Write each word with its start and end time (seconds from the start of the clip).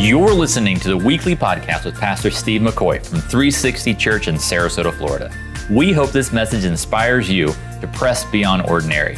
You're 0.00 0.32
listening 0.32 0.80
to 0.80 0.88
the 0.88 0.96
weekly 0.96 1.36
podcast 1.36 1.84
with 1.84 1.94
Pastor 1.94 2.30
Steve 2.30 2.62
McCoy 2.62 3.04
from 3.04 3.20
360 3.20 3.92
Church 3.96 4.28
in 4.28 4.36
Sarasota, 4.36 4.94
Florida. 4.94 5.30
We 5.70 5.92
hope 5.92 6.10
this 6.10 6.32
message 6.32 6.64
inspires 6.64 7.28
you 7.28 7.48
to 7.82 7.90
press 7.92 8.24
beyond 8.24 8.62
ordinary. 8.62 9.16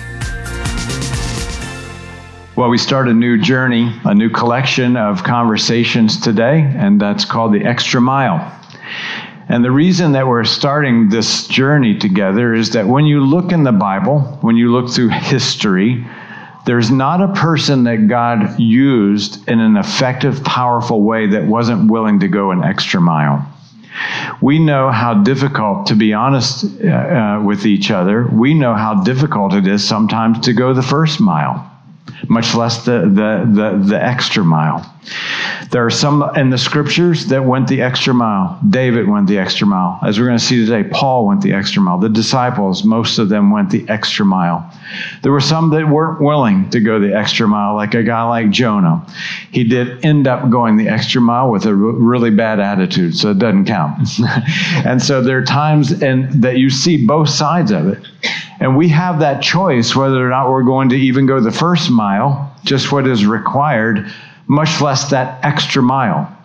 Well, 2.57 2.68
we 2.68 2.79
start 2.79 3.07
a 3.07 3.14
new 3.14 3.41
journey, 3.41 3.96
a 4.05 4.12
new 4.12 4.29
collection 4.29 4.96
of 4.96 5.23
conversations 5.23 6.21
today, 6.21 6.62
and 6.77 7.01
that's 7.01 7.25
called 7.25 7.55
the 7.55 7.64
Extra 7.64 8.01
Mile. 8.01 8.41
And 9.49 9.64
the 9.64 9.71
reason 9.71 10.11
that 10.12 10.27
we're 10.27 10.43
starting 10.43 11.09
this 11.11 11.46
journey 11.46 11.96
together 11.96 12.55
is 12.55 12.71
that 12.71 12.89
when 12.89 13.05
you 13.05 13.25
look 13.25 13.53
in 13.53 13.62
the 13.62 13.71
Bible, 13.71 14.23
when 14.41 14.57
you 14.57 14.73
look 14.73 14.91
through 14.91 15.11
history, 15.11 16.05
there's 16.65 16.91
not 16.91 17.21
a 17.21 17.33
person 17.33 17.85
that 17.85 18.09
God 18.09 18.59
used 18.59 19.48
in 19.48 19.61
an 19.61 19.77
effective, 19.77 20.45
powerful 20.45 21.03
way 21.03 21.29
that 21.29 21.47
wasn't 21.47 21.91
willing 21.91 22.20
to 22.20 22.29
go 22.29 22.51
an 22.51 22.62
extra 22.62 23.01
mile. 23.01 23.48
We 24.41 24.59
know 24.59 24.91
how 24.91 25.23
difficult, 25.23 25.87
to 25.87 25.95
be 25.95 26.15
honest 26.15 26.65
uh, 26.83 26.89
uh, 26.89 27.43
with 27.43 27.67
each 27.67 27.91
other, 27.91 28.27
we 28.27 28.55
know 28.55 28.75
how 28.75 29.03
difficult 29.03 29.55
it 29.55 29.67
is 29.67 29.87
sometimes 29.87 30.41
to 30.47 30.53
go 30.53 30.73
the 30.73 30.83
first 30.83 31.20
mile 31.20 31.69
much 32.29 32.55
less 32.55 32.84
the, 32.84 33.01
the, 33.01 33.51
the, 33.53 33.84
the, 33.89 34.03
extra 34.03 34.45
mile. 34.45 34.84
There 35.70 35.84
are 35.84 35.91
some 35.91 36.23
in 36.37 36.51
the 36.51 36.59
scriptures 36.59 37.27
that 37.27 37.45
went 37.45 37.66
the 37.66 37.83
extra 37.83 38.12
mile. 38.12 38.61
David 38.69 39.09
went 39.09 39.27
the 39.27 39.38
extra 39.38 39.66
mile. 39.66 39.98
As 40.02 40.19
we're 40.19 40.27
going 40.27 40.38
to 40.38 40.45
see 40.45 40.65
today, 40.65 40.88
Paul 40.88 41.27
went 41.27 41.41
the 41.41 41.52
extra 41.52 41.83
mile. 41.83 41.98
The 41.98 42.09
disciples, 42.09 42.84
most 42.84 43.19
of 43.19 43.28
them 43.28 43.51
went 43.51 43.70
the 43.70 43.88
extra 43.88 44.25
mile. 44.25 44.70
There 45.23 45.33
were 45.33 45.41
some 45.41 45.70
that 45.70 45.88
weren't 45.88 46.20
willing 46.20 46.69
to 46.70 46.80
go 46.80 47.01
the 47.01 47.16
extra 47.16 47.48
mile, 47.48 47.75
like 47.75 47.95
a 47.95 48.02
guy 48.02 48.23
like 48.25 48.51
Jonah. 48.51 49.06
He 49.51 49.65
did 49.65 50.05
end 50.05 50.27
up 50.28 50.50
going 50.50 50.77
the 50.77 50.89
extra 50.89 51.20
mile 51.20 51.50
with 51.50 51.64
a 51.67 51.75
really 51.75 52.30
bad 52.30 52.61
attitude, 52.61 53.17
so 53.17 53.30
it 53.30 53.39
doesn't 53.39 53.64
count. 53.64 54.08
and 54.84 55.00
so 55.03 55.23
there 55.23 55.39
are 55.39 55.45
times 55.45 56.03
and 56.03 56.42
that 56.42 56.58
you 56.58 56.70
see 56.70 57.06
both 57.06 57.28
sides 57.28 57.70
of 57.70 57.89
it. 57.89 58.06
And 58.61 58.77
we 58.77 58.89
have 58.91 59.19
that 59.20 59.42
choice 59.42 59.97
whether 59.97 60.25
or 60.25 60.30
not 60.30 60.50
we're 60.50 60.62
going 60.62 60.91
to 60.91 60.97
even 60.97 61.27
go 61.27 61.41
the 61.41 61.50
first 61.50 61.91
mile, 61.91 62.55
just 62.64 62.92
what 62.92 63.08
is 63.08 63.27
required, 63.27 64.12
much 64.47 64.81
less 64.81 65.11
that 65.11 65.45
extra 65.45 65.83
mile. 65.83 66.37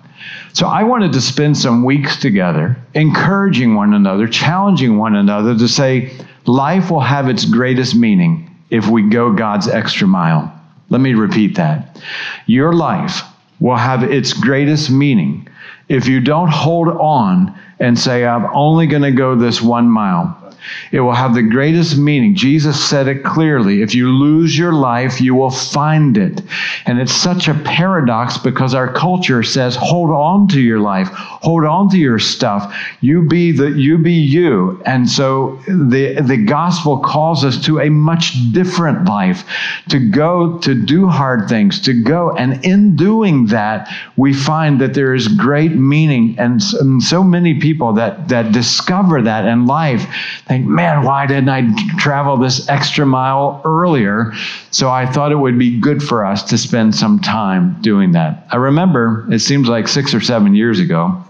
So 0.53 0.67
I 0.67 0.83
wanted 0.83 1.13
to 1.13 1.21
spend 1.21 1.57
some 1.57 1.83
weeks 1.83 2.17
together, 2.17 2.77
encouraging 2.93 3.75
one 3.75 3.93
another, 3.93 4.27
challenging 4.27 4.97
one 4.97 5.15
another 5.15 5.57
to 5.57 5.67
say, 5.67 6.11
life 6.45 6.89
will 6.89 7.01
have 7.01 7.29
its 7.29 7.45
greatest 7.45 7.95
meaning 7.95 8.55
if 8.69 8.87
we 8.87 9.03
go 9.03 9.33
God's 9.33 9.67
extra 9.67 10.07
mile. 10.07 10.51
Let 10.89 11.01
me 11.01 11.13
repeat 11.13 11.55
that. 11.55 12.01
Your 12.45 12.73
life 12.73 13.21
will 13.59 13.75
have 13.75 14.03
its 14.03 14.33
greatest 14.33 14.89
meaning 14.89 15.47
if 15.89 16.07
you 16.07 16.19
don't 16.19 16.49
hold 16.49 16.87
on 16.87 17.57
and 17.79 17.97
say, 17.97 18.25
I'm 18.25 18.45
only 18.53 18.87
going 18.87 19.03
to 19.03 19.11
go 19.11 19.35
this 19.35 19.61
one 19.61 19.89
mile. 19.89 20.46
It 20.91 20.99
will 21.01 21.13
have 21.13 21.33
the 21.33 21.43
greatest 21.43 21.97
meaning. 21.97 22.35
Jesus 22.35 22.83
said 22.83 23.07
it 23.07 23.23
clearly. 23.23 23.81
If 23.81 23.93
you 23.95 24.09
lose 24.09 24.57
your 24.57 24.73
life, 24.73 25.21
you 25.21 25.35
will 25.35 25.51
find 25.51 26.17
it. 26.17 26.41
And 26.85 26.99
it's 26.99 27.13
such 27.13 27.47
a 27.47 27.53
paradox 27.53 28.37
because 28.37 28.73
our 28.73 28.91
culture 28.91 29.43
says, 29.43 29.75
hold 29.75 30.09
on 30.11 30.47
to 30.49 30.61
your 30.61 30.79
life, 30.79 31.09
hold 31.09 31.65
on 31.65 31.89
to 31.89 31.97
your 31.97 32.19
stuff. 32.19 32.75
You 33.01 33.27
be 33.27 33.51
the 33.51 33.71
you 33.71 33.97
be 33.97 34.13
you. 34.13 34.81
And 34.85 35.09
so 35.09 35.59
the 35.67 36.21
the 36.21 36.37
gospel 36.37 36.99
calls 36.99 37.43
us 37.43 37.63
to 37.65 37.79
a 37.79 37.89
much 37.89 38.33
different 38.51 39.05
life, 39.05 39.45
to 39.89 39.99
go 39.99 40.57
to 40.59 40.73
do 40.73 41.07
hard 41.07 41.47
things, 41.49 41.81
to 41.81 41.93
go. 41.93 42.31
And 42.35 42.63
in 42.65 42.95
doing 42.95 43.47
that, 43.47 43.89
we 44.15 44.33
find 44.33 44.79
that 44.81 44.93
there 44.93 45.13
is 45.13 45.27
great 45.27 45.73
meaning. 45.73 46.35
And 46.37 46.61
so 47.03 47.23
many 47.23 47.59
people 47.59 47.93
that 47.93 48.27
that 48.29 48.51
discover 48.51 49.21
that 49.21 49.45
in 49.45 49.65
life, 49.65 50.05
they 50.47 50.56
think, 50.57 50.69
man, 50.69 51.03
why 51.03 51.25
didn't 51.25 51.49
I 51.49 51.73
travel 51.97 52.37
this 52.37 52.67
extra 52.69 53.05
mile 53.05 53.61
earlier? 53.63 54.33
So 54.71 54.89
I 54.89 55.05
thought 55.05 55.31
it 55.31 55.37
would 55.37 55.57
be 55.57 55.79
good 55.79 56.01
for 56.01 56.25
us 56.25 56.43
to 56.43 56.57
spend 56.57 56.95
some 56.95 57.19
time 57.19 57.81
doing 57.81 58.11
that. 58.13 58.47
I 58.51 58.57
remember, 58.57 59.27
it 59.31 59.39
seems 59.39 59.67
like 59.67 59.87
six 59.87 60.13
or 60.13 60.21
seven 60.21 60.55
years 60.55 60.79
ago, 60.79 61.23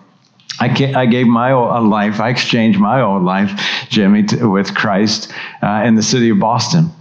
I, 0.60 1.06
gave 1.06 1.28
my 1.28 1.52
old 1.52 1.88
life, 1.88 2.20
I 2.20 2.30
exchanged 2.30 2.80
my 2.80 3.02
old 3.02 3.22
life, 3.22 3.52
Jimmy, 3.90 4.24
to, 4.24 4.50
with 4.50 4.74
Christ 4.74 5.32
uh, 5.62 5.84
in 5.86 5.96
the 5.96 6.04
city 6.04 6.30
of 6.30 6.40
Boston. 6.40 6.92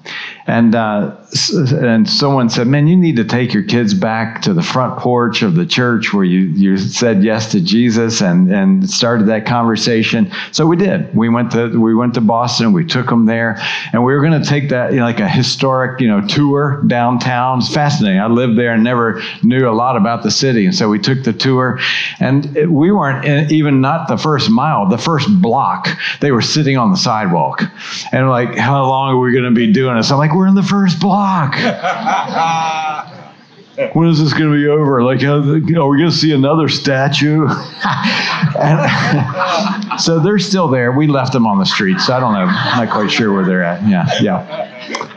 And 0.49 0.77
uh, 0.77 1.17
and 1.51 2.09
someone 2.09 2.49
said, 2.49 2.69
"Man, 2.69 2.87
you 2.87 2.97
need 2.97 3.17
to 3.17 3.25
take 3.25 3.53
your 3.53 3.65
kids 3.65 3.95
back 3.95 4.43
to 4.43 4.55
the 4.55 4.63
front 4.63 4.97
porch 4.99 5.43
of 5.43 5.57
the 5.57 5.67
church 5.67 6.15
where 6.15 6.25
you 6.25 6.41
you 6.41 6.77
said 6.79 7.25
yes 7.25 7.51
to 7.51 7.61
Jesus 7.61 8.21
and 8.21 8.53
and 8.53 8.89
started 8.89 9.27
that 9.27 9.45
conversation." 9.45 10.31
So 10.53 10.65
we 10.65 10.77
did. 10.77 11.13
We 11.17 11.29
went 11.29 11.51
to 11.53 11.81
we 11.81 11.97
went 11.97 12.15
to 12.15 12.21
Boston. 12.21 12.73
We 12.73 12.85
took 12.85 13.09
them 13.09 13.27
there, 13.27 13.59
and 13.93 14.05
we 14.05 14.15
were 14.15 14.21
going 14.21 14.41
to 14.41 14.49
take 14.49 14.69
that 14.69 14.93
you 14.93 14.99
know, 14.99 15.05
like 15.05 15.19
a 15.19 15.29
historic 15.29 16.01
you 16.01 16.07
know 16.07 16.25
tour 16.29 16.81
downtown. 16.87 17.59
It's 17.59 17.75
fascinating. 17.75 18.21
I 18.21 18.29
lived 18.29 18.57
there 18.57 18.73
and 18.73 18.85
never 18.85 19.21
knew 19.43 19.69
a 19.69 19.75
lot 19.75 19.97
about 19.97 20.23
the 20.23 20.31
city, 20.31 20.65
and 20.65 20.75
so 20.75 20.89
we 20.89 21.01
took 21.01 21.25
the 21.25 21.33
tour, 21.33 21.81
and 22.21 22.57
it, 22.57 22.71
we 22.71 22.93
weren't 22.93 23.25
in, 23.25 23.51
even 23.51 23.81
not 23.81 24.07
the 24.07 24.17
first 24.17 24.49
mile, 24.49 24.87
the 24.89 24.97
first 24.97 25.29
block. 25.43 25.89
They 26.21 26.31
were 26.31 26.43
sitting 26.43 26.77
on 26.77 26.93
the 26.93 26.97
sidewalk, 26.97 27.65
and 28.13 28.31
like, 28.31 28.46
how 28.55 28.87
long 28.87 29.15
are 29.15 29.19
we 29.19 29.33
going 29.33 29.45
to 29.45 29.51
be 29.51 29.73
doing 29.73 29.97
this? 29.97 30.11
I'm 30.11 30.19
like 30.19 30.35
we're 30.35 30.47
in 30.47 30.55
the 30.55 30.63
first 30.63 31.01
block. 31.01 31.55
when 33.95 34.09
is 34.09 34.23
this 34.23 34.33
going 34.33 34.51
to 34.51 34.57
be 34.57 34.69
over? 34.69 35.03
Like, 35.03 35.21
you 35.21 35.33
are 35.33 35.89
we 35.89 35.99
going 35.99 36.11
to 36.11 36.13
see 36.17 36.33
another 36.33 36.69
statue? 36.69 37.47
and, 38.59 40.01
so 40.01 40.19
they're 40.19 40.39
still 40.39 40.69
there. 40.69 40.93
We 40.93 41.07
left 41.07 41.33
them 41.33 41.47
on 41.47 41.59
the 41.59 41.67
streets. 41.67 42.09
I 42.09 42.21
don't 42.21 42.33
know. 42.33 42.47
I'm 42.47 42.87
not 42.87 42.91
quite 42.91 43.11
sure 43.11 43.33
where 43.33 43.45
they're 43.45 43.63
at. 43.63 43.87
Yeah, 43.87 44.09
yeah. 44.21 45.09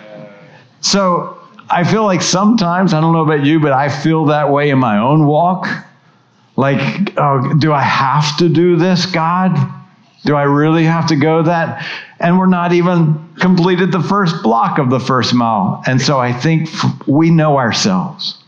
So 0.81 1.39
I 1.69 1.83
feel 1.83 2.03
like 2.03 2.21
sometimes, 2.21 2.93
I 2.93 3.01
don't 3.01 3.13
know 3.13 3.23
about 3.23 3.45
you, 3.45 3.59
but 3.59 3.71
I 3.71 3.89
feel 3.89 4.25
that 4.25 4.51
way 4.51 4.69
in 4.69 4.79
my 4.79 4.97
own 4.97 5.25
walk. 5.25 5.67
Like, 6.55 7.13
oh, 7.17 7.53
do 7.57 7.71
I 7.71 7.81
have 7.81 8.37
to 8.39 8.49
do 8.49 8.75
this, 8.75 9.05
God? 9.05 9.55
Do 10.25 10.35
I 10.35 10.43
really 10.43 10.83
have 10.83 11.07
to 11.07 11.15
go 11.15 11.43
that? 11.43 11.85
And 12.19 12.37
we're 12.37 12.47
not 12.47 12.73
even 12.73 13.29
completed 13.39 13.91
the 13.91 14.01
first 14.01 14.43
block 14.43 14.77
of 14.77 14.89
the 14.89 14.99
first 14.99 15.33
mile. 15.33 15.81
And 15.87 16.01
so 16.01 16.19
I 16.19 16.33
think 16.33 16.69
we 17.07 17.29
know 17.29 17.57
ourselves. 17.57 18.43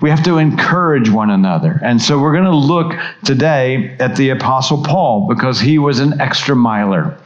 We 0.00 0.10
have 0.10 0.24
to 0.24 0.38
encourage 0.38 1.10
one 1.10 1.30
another. 1.30 1.78
And 1.82 2.00
so 2.00 2.18
we're 2.18 2.32
going 2.32 2.44
to 2.44 2.50
look 2.50 2.94
today 3.24 3.96
at 4.00 4.16
the 4.16 4.30
Apostle 4.30 4.82
Paul 4.82 5.28
because 5.28 5.60
he 5.60 5.78
was 5.78 6.00
an 6.00 6.20
extra 6.20 6.56
miler. 6.56 7.16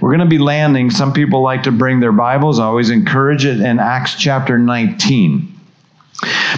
We're 0.00 0.10
going 0.10 0.20
to 0.20 0.26
be 0.26 0.38
landing, 0.38 0.90
some 0.90 1.12
people 1.12 1.42
like 1.42 1.62
to 1.64 1.72
bring 1.72 2.00
their 2.00 2.12
Bibles. 2.12 2.58
I 2.58 2.64
always 2.64 2.90
encourage 2.90 3.44
it 3.44 3.60
in 3.60 3.78
Acts 3.78 4.14
chapter 4.16 4.58
19. 4.58 5.55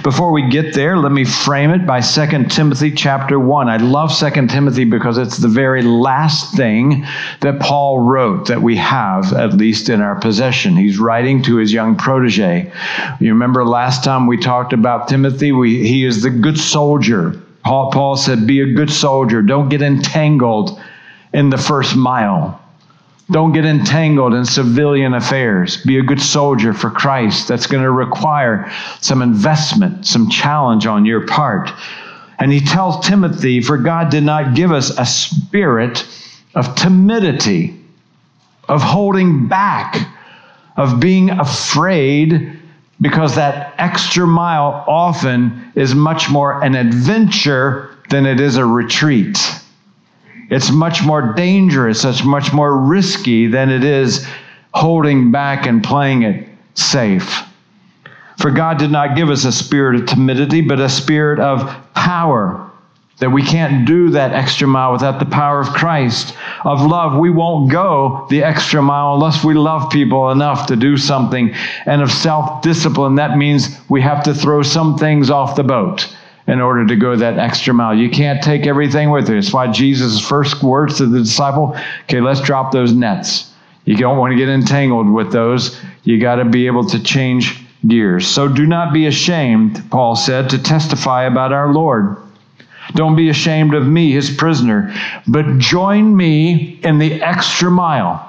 Before 0.02 0.30
we 0.30 0.48
get 0.48 0.74
there, 0.74 0.96
let 0.96 1.10
me 1.10 1.24
frame 1.24 1.70
it 1.70 1.84
by 1.84 2.00
2 2.00 2.44
Timothy 2.44 2.92
chapter 2.92 3.40
1. 3.40 3.68
I 3.68 3.78
love 3.78 4.16
2 4.16 4.46
Timothy 4.46 4.84
because 4.84 5.18
it's 5.18 5.38
the 5.38 5.48
very 5.48 5.82
last 5.82 6.54
thing 6.54 7.04
that 7.40 7.58
Paul 7.58 8.00
wrote 8.00 8.46
that 8.46 8.62
we 8.62 8.76
have, 8.76 9.32
at 9.32 9.54
least 9.54 9.88
in 9.88 10.00
our 10.00 10.14
possession. 10.14 10.76
He's 10.76 10.98
writing 10.98 11.42
to 11.42 11.56
his 11.56 11.72
young 11.72 11.96
protege. 11.96 12.72
You 13.18 13.32
remember 13.32 13.64
last 13.64 14.04
time 14.04 14.26
we 14.26 14.36
talked 14.36 14.72
about 14.72 15.08
Timothy? 15.08 15.50
We, 15.50 15.86
he 15.86 16.04
is 16.04 16.22
the 16.22 16.30
good 16.30 16.58
soldier. 16.58 17.40
Paul, 17.64 17.90
Paul 17.90 18.16
said, 18.16 18.46
Be 18.46 18.60
a 18.60 18.72
good 18.72 18.90
soldier. 18.90 19.42
Don't 19.42 19.68
get 19.68 19.82
entangled 19.82 20.80
in 21.32 21.50
the 21.50 21.58
first 21.58 21.96
mile. 21.96 22.62
Don't 23.30 23.52
get 23.52 23.66
entangled 23.66 24.32
in 24.32 24.46
civilian 24.46 25.12
affairs. 25.12 25.76
Be 25.84 25.98
a 25.98 26.02
good 26.02 26.20
soldier 26.20 26.72
for 26.72 26.90
Christ. 26.90 27.46
That's 27.46 27.66
going 27.66 27.82
to 27.82 27.90
require 27.90 28.72
some 29.00 29.20
investment, 29.20 30.06
some 30.06 30.30
challenge 30.30 30.86
on 30.86 31.04
your 31.04 31.26
part. 31.26 31.70
And 32.38 32.50
he 32.50 32.60
tells 32.60 33.06
Timothy, 33.06 33.60
For 33.60 33.76
God 33.76 34.10
did 34.10 34.24
not 34.24 34.54
give 34.54 34.72
us 34.72 34.96
a 34.98 35.04
spirit 35.04 36.06
of 36.54 36.74
timidity, 36.74 37.78
of 38.66 38.80
holding 38.82 39.46
back, 39.46 40.08
of 40.76 40.98
being 40.98 41.28
afraid, 41.28 42.58
because 43.00 43.34
that 43.34 43.74
extra 43.76 44.26
mile 44.26 44.84
often 44.88 45.70
is 45.74 45.94
much 45.94 46.30
more 46.30 46.62
an 46.64 46.74
adventure 46.74 47.96
than 48.08 48.24
it 48.24 48.40
is 48.40 48.56
a 48.56 48.64
retreat. 48.64 49.38
It's 50.50 50.70
much 50.70 51.04
more 51.04 51.34
dangerous, 51.34 52.04
it's 52.04 52.24
much 52.24 52.52
more 52.52 52.76
risky 52.76 53.46
than 53.46 53.70
it 53.70 53.84
is 53.84 54.26
holding 54.72 55.30
back 55.30 55.66
and 55.66 55.84
playing 55.84 56.22
it 56.22 56.48
safe. 56.74 57.42
For 58.38 58.50
God 58.50 58.78
did 58.78 58.90
not 58.90 59.16
give 59.16 59.30
us 59.30 59.44
a 59.44 59.52
spirit 59.52 59.96
of 59.96 60.06
timidity, 60.06 60.60
but 60.60 60.80
a 60.80 60.88
spirit 60.88 61.40
of 61.40 61.60
power. 61.94 62.64
That 63.18 63.30
we 63.30 63.42
can't 63.42 63.84
do 63.84 64.10
that 64.10 64.32
extra 64.32 64.68
mile 64.68 64.92
without 64.92 65.18
the 65.18 65.26
power 65.26 65.58
of 65.60 65.70
Christ. 65.70 66.36
Of 66.64 66.82
love, 66.82 67.18
we 67.18 67.30
won't 67.30 67.68
go 67.68 68.28
the 68.30 68.44
extra 68.44 68.80
mile 68.80 69.14
unless 69.14 69.42
we 69.42 69.54
love 69.54 69.90
people 69.90 70.30
enough 70.30 70.68
to 70.68 70.76
do 70.76 70.96
something. 70.96 71.52
And 71.84 72.00
of 72.00 72.12
self 72.12 72.62
discipline, 72.62 73.16
that 73.16 73.36
means 73.36 73.76
we 73.88 74.00
have 74.02 74.22
to 74.22 74.34
throw 74.34 74.62
some 74.62 74.96
things 74.96 75.30
off 75.30 75.56
the 75.56 75.64
boat 75.64 76.08
in 76.48 76.60
order 76.60 76.86
to 76.86 76.96
go 76.96 77.14
that 77.14 77.38
extra 77.38 77.74
mile. 77.74 77.94
You 77.94 78.08
can't 78.08 78.42
take 78.42 78.66
everything 78.66 79.10
with 79.10 79.28
you. 79.28 79.36
It's 79.36 79.52
why 79.52 79.70
Jesus' 79.70 80.18
first 80.18 80.62
words 80.62 80.96
to 80.96 81.06
the 81.06 81.20
disciple, 81.20 81.76
okay, 82.04 82.20
let's 82.20 82.40
drop 82.40 82.72
those 82.72 82.92
nets. 82.92 83.52
You 83.84 83.96
don't 83.96 84.16
want 84.16 84.32
to 84.32 84.36
get 84.36 84.48
entangled 84.48 85.10
with 85.10 85.30
those. 85.30 85.78
You 86.04 86.18
got 86.18 86.36
to 86.36 86.46
be 86.46 86.66
able 86.66 86.86
to 86.88 87.02
change 87.02 87.62
gears. 87.86 88.26
So 88.26 88.48
do 88.48 88.66
not 88.66 88.92
be 88.92 89.06
ashamed, 89.06 89.90
Paul 89.90 90.16
said, 90.16 90.50
to 90.50 90.62
testify 90.62 91.24
about 91.24 91.52
our 91.52 91.72
Lord. 91.72 92.16
Don't 92.94 93.16
be 93.16 93.28
ashamed 93.28 93.74
of 93.74 93.86
me, 93.86 94.12
his 94.12 94.34
prisoner, 94.34 94.94
but 95.26 95.58
join 95.58 96.16
me 96.16 96.80
in 96.82 96.98
the 96.98 97.22
extra 97.22 97.70
mile. 97.70 98.24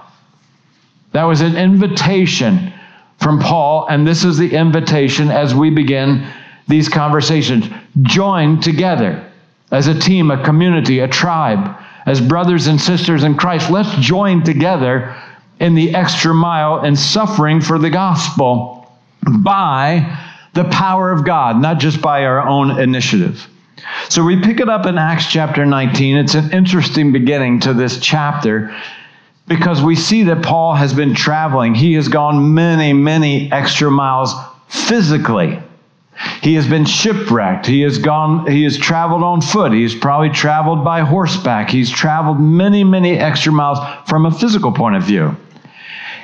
That 1.14 1.24
was 1.24 1.40
an 1.40 1.56
invitation 1.56 2.74
from 3.18 3.40
Paul, 3.40 3.88
and 3.90 4.06
this 4.06 4.26
is 4.26 4.38
the 4.38 4.54
invitation 4.54 5.30
as 5.30 5.56
we 5.56 5.70
begin 5.70 6.30
these 6.70 6.88
conversations. 6.88 7.68
Join 8.02 8.62
together 8.62 9.30
as 9.72 9.88
a 9.88 10.00
team, 10.00 10.32
a 10.32 10.44
community, 10.44 11.00
a 11.00 11.08
tribe, 11.08 11.76
as 12.06 12.22
brothers 12.22 12.68
and 12.68 12.80
sisters 12.80 13.24
in 13.24 13.36
Christ. 13.36 13.70
Let's 13.70 13.94
join 13.98 14.44
together 14.44 15.16
in 15.60 15.76
the 15.76 15.94
extra 15.94 16.34
mile 16.34 16.80
and 16.80 16.98
suffering 16.98 17.60
for 17.60 17.78
the 17.78 17.90
gospel 17.90 18.90
by 19.44 20.18
the 20.54 20.64
power 20.66 21.12
of 21.12 21.26
God, 21.26 21.62
not 21.62 21.80
just 21.80 22.02
by 22.02 22.24
our 22.24 22.48
own 22.48 22.80
initiative. 22.80 23.48
So 24.10 24.24
we 24.24 24.42
pick 24.42 24.60
it 24.60 24.70
up 24.70 24.86
in 24.86 24.98
Acts 24.98 25.28
chapter 25.28 25.66
19. 25.66 26.18
It's 26.18 26.36
an 26.36 26.52
interesting 26.52 27.12
beginning 27.12 27.62
to 27.62 27.74
this 27.74 28.00
chapter 28.00 28.76
because 29.48 29.82
we 29.82 29.96
see 29.96 30.24
that 30.24 30.44
Paul 30.44 30.76
has 30.76 30.94
been 30.94 31.14
traveling. 31.14 31.76
He 31.76 31.94
has 31.94 32.08
gone 32.08 32.54
many, 32.54 32.94
many 32.94 33.52
extra 33.52 33.90
miles 33.90 34.34
physically. 34.68 35.60
He 36.42 36.56
has 36.56 36.68
been 36.68 36.86
shipwrecked. 36.86 37.66
He 37.66 37.82
has 37.82 37.98
gone, 37.98 38.50
he 38.50 38.64
has 38.64 38.78
traveled 38.78 39.24
on 39.24 39.42
foot. 39.42 39.72
He's 39.72 39.96
probably 39.96 40.30
traveled 40.30 40.84
by 40.84 41.02
horseback. 41.02 41.70
He's 41.70 41.90
traveled 41.90 42.40
many, 42.40 42.84
many 42.84 43.18
extra 43.18 43.52
miles 43.52 43.80
from 44.08 44.26
a 44.26 44.32
physical 44.32 44.72
point 44.72 44.96
of 44.96 45.04
view. 45.04 45.36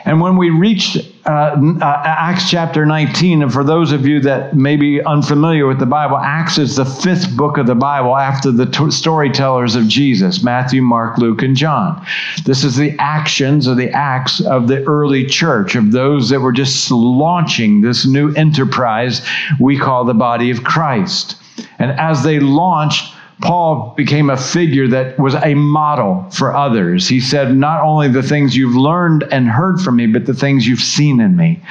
And 0.06 0.22
when 0.22 0.38
we 0.38 0.50
reached 0.50 0.98
uh, 1.26 1.56
uh, 1.82 2.02
Acts 2.06 2.48
chapter 2.50 2.86
19, 2.86 3.42
and 3.42 3.52
for 3.52 3.64
those 3.64 3.92
of 3.92 4.06
you 4.06 4.20
that 4.22 4.56
may 4.56 4.76
be 4.76 5.04
unfamiliar 5.04 5.66
with 5.66 5.80
the 5.80 5.86
Bible, 5.86 6.18
Acts 6.18 6.60
is 6.60 6.76
the 6.76 6.86
fifth 6.86 7.36
book 7.36 7.58
of 7.58 7.66
the 7.66 7.74
Bible 7.74 8.16
after 8.16 8.52
the 8.52 8.68
t- 8.68 8.92
storytellers 8.92 9.76
of 9.76 9.88
Jesus 9.88 10.44
Matthew, 10.44 10.84
Mark, 10.84 11.18
Luke, 11.18 11.42
and 11.42 11.56
John. 11.56 12.06
This 12.46 12.64
is 12.64 12.76
the 12.76 12.96
actions 13.00 13.68
or 13.68 13.74
the 13.74 13.90
acts 13.90 14.40
of 14.40 14.68
the 14.68 14.84
early 14.84 15.26
church, 15.26 15.74
of 15.74 15.92
those 15.92 16.30
that 16.30 16.42
were 16.42 16.52
just 16.52 16.92
launching 16.92 17.82
this 17.82 18.06
new 18.06 18.32
enterprise 18.36 19.28
we 19.60 19.80
call 19.80 20.06
the 20.06 20.14
body 20.14 20.52
of 20.52 20.64
Christ. 20.64 21.38
And 21.80 21.90
as 22.00 22.24
they 22.24 22.40
launched, 22.40 23.15
Paul 23.42 23.94
became 23.98 24.30
a 24.30 24.38
figure 24.38 24.88
that 24.88 25.20
was 25.20 25.36
a 25.36 25.54
model 25.56 26.26
for 26.32 26.56
others. 26.56 27.08
He 27.08 27.20
said, 27.20 27.56
Not 27.56 27.82
only 27.82 28.08
the 28.08 28.24
things 28.24 28.56
you've 28.56 28.76
learned 28.76 29.24
and 29.32 29.48
heard 29.48 29.82
from 29.82 29.98
me, 29.98 30.08
but 30.08 30.26
the 30.26 30.34
things 30.34 30.66
you've 30.66 30.80
seen 30.80 31.20
in 31.20 31.36
me. 31.36 31.62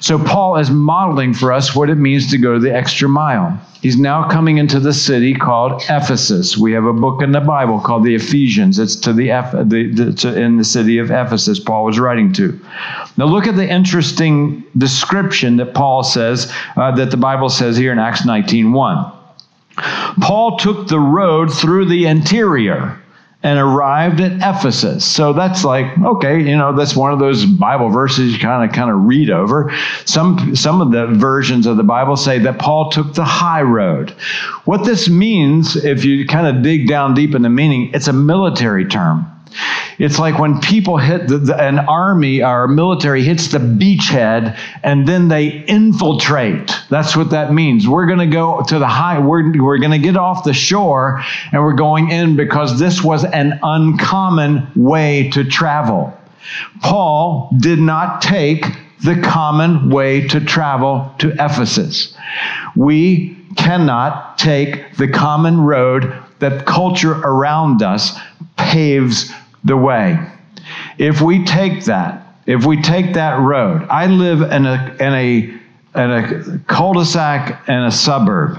So, 0.00 0.18
Paul 0.22 0.56
is 0.58 0.70
modeling 0.70 1.32
for 1.32 1.52
us 1.52 1.74
what 1.74 1.88
it 1.88 1.94
means 1.94 2.30
to 2.30 2.38
go 2.38 2.58
the 2.58 2.74
extra 2.74 3.08
mile. 3.08 3.58
He's 3.80 3.96
now 3.96 4.28
coming 4.28 4.58
into 4.58 4.80
the 4.80 4.92
city 4.92 5.32
called 5.32 5.82
Ephesus. 5.88 6.56
We 6.58 6.72
have 6.72 6.84
a 6.84 6.92
book 6.92 7.22
in 7.22 7.32
the 7.32 7.40
Bible 7.40 7.80
called 7.80 8.04
the 8.04 8.14
Ephesians. 8.14 8.78
It's 8.78 8.96
to 8.96 9.12
the, 9.12 9.28
the, 9.64 9.92
the 9.92 10.12
to, 10.12 10.40
in 10.40 10.56
the 10.56 10.64
city 10.64 10.98
of 10.98 11.10
Ephesus. 11.10 11.60
Paul 11.60 11.84
was 11.84 11.98
writing 11.98 12.32
to. 12.34 12.58
Now 13.16 13.26
look 13.26 13.46
at 13.46 13.56
the 13.56 13.68
interesting 13.68 14.64
description 14.76 15.56
that 15.58 15.72
Paul 15.72 16.02
says 16.02 16.52
uh, 16.76 16.90
that 16.96 17.10
the 17.10 17.16
Bible 17.16 17.48
says 17.48 17.76
here 17.76 17.92
in 17.92 17.98
Acts 17.98 18.22
19:1. 18.22 19.15
Paul 19.76 20.58
took 20.58 20.88
the 20.88 21.00
road 21.00 21.52
through 21.52 21.86
the 21.86 22.06
interior 22.06 23.00
and 23.42 23.58
arrived 23.58 24.20
at 24.20 24.32
Ephesus. 24.38 25.04
So 25.04 25.32
that's 25.32 25.62
like, 25.62 25.96
okay, 25.98 26.40
you 26.40 26.56
know, 26.56 26.74
that's 26.74 26.96
one 26.96 27.12
of 27.12 27.18
those 27.18 27.44
Bible 27.44 27.90
verses 27.90 28.32
you 28.32 28.38
kind 28.40 28.68
of 28.68 28.74
kind 28.74 28.90
of 28.90 29.04
read 29.04 29.30
over. 29.30 29.72
Some 30.04 30.56
some 30.56 30.80
of 30.80 30.90
the 30.90 31.06
versions 31.18 31.66
of 31.66 31.76
the 31.76 31.84
Bible 31.84 32.16
say 32.16 32.38
that 32.40 32.58
Paul 32.58 32.90
took 32.90 33.14
the 33.14 33.24
high 33.24 33.62
road. 33.62 34.10
What 34.64 34.84
this 34.84 35.08
means, 35.08 35.76
if 35.76 36.04
you 36.04 36.26
kind 36.26 36.46
of 36.56 36.64
dig 36.64 36.88
down 36.88 37.14
deep 37.14 37.34
in 37.34 37.42
the 37.42 37.50
meaning, 37.50 37.90
it's 37.94 38.08
a 38.08 38.12
military 38.12 38.86
term. 38.86 39.30
It's 39.98 40.18
like 40.18 40.38
when 40.38 40.60
people 40.60 40.98
hit 40.98 41.28
the, 41.28 41.38
the, 41.38 41.60
an 41.60 41.78
army 41.78 42.42
or 42.42 42.68
military 42.68 43.22
hits 43.22 43.48
the 43.48 43.58
beachhead 43.58 44.58
and 44.82 45.08
then 45.08 45.28
they 45.28 45.64
infiltrate. 45.64 46.70
That's 46.90 47.16
what 47.16 47.30
that 47.30 47.52
means. 47.52 47.88
We're 47.88 48.06
going 48.06 48.18
to 48.18 48.26
go 48.26 48.62
to 48.62 48.78
the 48.78 48.86
high, 48.86 49.18
we're, 49.18 49.52
we're 49.62 49.78
going 49.78 49.92
to 49.92 49.98
get 49.98 50.16
off 50.16 50.44
the 50.44 50.52
shore 50.52 51.22
and 51.52 51.62
we're 51.62 51.74
going 51.74 52.10
in 52.10 52.36
because 52.36 52.78
this 52.78 53.02
was 53.02 53.24
an 53.24 53.58
uncommon 53.62 54.68
way 54.76 55.30
to 55.30 55.44
travel. 55.44 56.16
Paul 56.82 57.50
did 57.58 57.78
not 57.78 58.22
take 58.22 58.64
the 59.04 59.20
common 59.20 59.90
way 59.90 60.26
to 60.28 60.40
travel 60.40 61.12
to 61.18 61.32
Ephesus. 61.32 62.16
We 62.74 63.36
cannot 63.56 64.38
take 64.38 64.96
the 64.96 65.08
common 65.08 65.60
road 65.60 66.22
that 66.38 66.66
culture 66.66 67.12
around 67.12 67.82
us 67.82 68.18
paves 68.56 69.32
the 69.66 69.76
way. 69.76 70.18
If 70.96 71.20
we 71.20 71.44
take 71.44 71.84
that, 71.84 72.38
if 72.46 72.64
we 72.64 72.80
take 72.80 73.14
that 73.14 73.38
road, 73.40 73.86
I 73.90 74.06
live 74.06 74.40
in 74.40 74.66
a 74.66 74.96
in 75.00 75.12
a 75.12 75.56
in 76.00 76.10
a 76.10 76.58
cul-de-sac 76.66 77.68
in 77.68 77.82
a 77.82 77.90
suburb. 77.90 78.58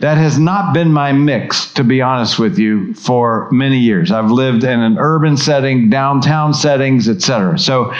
That 0.00 0.18
has 0.18 0.36
not 0.36 0.74
been 0.74 0.92
my 0.92 1.12
mix, 1.12 1.72
to 1.74 1.84
be 1.84 2.02
honest 2.02 2.38
with 2.38 2.58
you, 2.58 2.92
for 2.94 3.48
many 3.52 3.78
years. 3.78 4.10
I've 4.10 4.32
lived 4.32 4.64
in 4.64 4.80
an 4.80 4.98
urban 4.98 5.36
setting, 5.36 5.90
downtown 5.90 6.54
settings, 6.54 7.08
etc. 7.08 7.58
So 7.58 7.94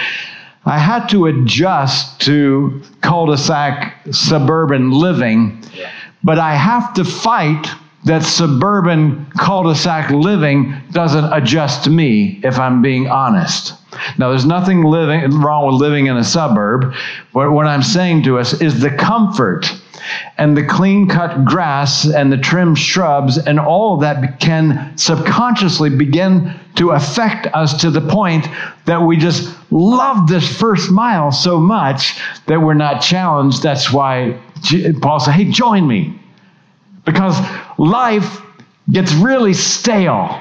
I 0.65 0.79
had 0.79 1.07
to 1.11 1.27
adjust 1.27 2.21
to 2.23 2.83
cul-de-sac 3.03 4.09
suburban 4.11 4.91
living, 4.91 5.63
but 6.25 6.41
I 6.41 6.57
have 6.57 6.95
to 6.95 7.05
fight 7.05 7.69
that 8.05 8.23
suburban 8.23 9.27
cul-de-sac 9.39 10.11
living 10.11 10.75
doesn't 10.91 11.33
adjust 11.33 11.89
me 11.89 12.41
if 12.43 12.59
I'm 12.59 12.83
being 12.83 13.09
honest. 13.09 13.75
Now, 14.19 14.31
there's 14.31 14.47
nothing 14.47 14.83
living, 14.83 15.41
wrong 15.41 15.67
with 15.67 15.81
living 15.81 16.07
in 16.07 16.17
a 16.17 16.25
suburb, 16.25 16.95
but 17.33 17.53
what 17.53 17.67
I'm 17.67 17.83
saying 17.83 18.25
to 18.25 18.39
us 18.39 18.61
is 18.61 18.81
the 18.81 18.91
comfort 18.91 19.73
and 20.39 20.57
the 20.57 20.67
clean 20.67 21.09
cut 21.09 21.45
grass 21.45 22.05
and 22.07 22.33
the 22.33 22.37
trimmed 22.37 22.79
shrubs 22.79 23.39
and 23.39 23.61
all 23.61 23.95
of 23.95 24.01
that 24.01 24.41
can 24.41 24.97
subconsciously 24.97 25.91
begin 25.91 26.59
to 26.75 26.91
affect 26.91 27.47
us 27.55 27.81
to 27.81 27.91
the 27.91 28.01
point 28.01 28.47
that 28.87 29.01
we 29.01 29.17
just 29.17 29.55
love 29.71 30.29
this 30.29 30.59
first 30.59 30.91
mile 30.91 31.31
so 31.31 31.61
much 31.61 32.21
that 32.47 32.61
we're 32.61 32.75
not 32.75 33.01
challenged. 33.01 33.63
That's 33.63 33.93
why 33.93 34.41
Paul 35.01 35.21
said, 35.21 35.33
Hey, 35.33 35.45
join 35.45 35.87
me. 35.87 36.19
Because 37.05 37.37
life 37.83 38.41
gets 38.91 39.13
really 39.13 39.53
stale 39.53 40.41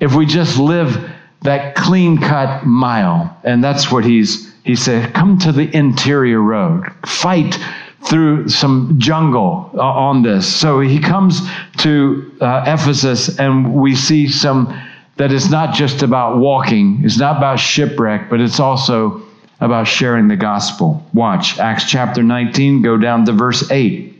if 0.00 0.14
we 0.14 0.26
just 0.26 0.58
live 0.58 1.10
that 1.42 1.74
clean 1.74 2.18
cut 2.18 2.64
mile. 2.64 3.36
And 3.42 3.64
that's 3.64 3.90
what 3.90 4.04
he's, 4.04 4.54
he 4.64 4.76
said, 4.76 5.14
come 5.14 5.38
to 5.38 5.52
the 5.52 5.74
interior 5.74 6.40
road, 6.40 6.84
fight 7.06 7.58
through 8.04 8.48
some 8.48 8.96
jungle 8.98 9.70
uh, 9.74 9.80
on 9.80 10.22
this. 10.22 10.46
So 10.54 10.80
he 10.80 11.00
comes 11.00 11.40
to 11.78 12.30
uh, 12.40 12.64
Ephesus, 12.66 13.38
and 13.38 13.74
we 13.74 13.96
see 13.96 14.28
some 14.28 14.78
that 15.16 15.32
it's 15.32 15.48
not 15.48 15.74
just 15.74 16.02
about 16.02 16.38
walking, 16.38 17.00
it's 17.04 17.18
not 17.18 17.38
about 17.38 17.60
shipwreck, 17.60 18.28
but 18.28 18.40
it's 18.40 18.60
also 18.60 19.22
about 19.60 19.86
sharing 19.86 20.28
the 20.28 20.36
gospel. 20.36 21.06
Watch 21.14 21.58
Acts 21.58 21.88
chapter 21.88 22.22
19, 22.22 22.82
go 22.82 22.98
down 22.98 23.24
to 23.24 23.32
verse 23.32 23.70
8. 23.70 24.13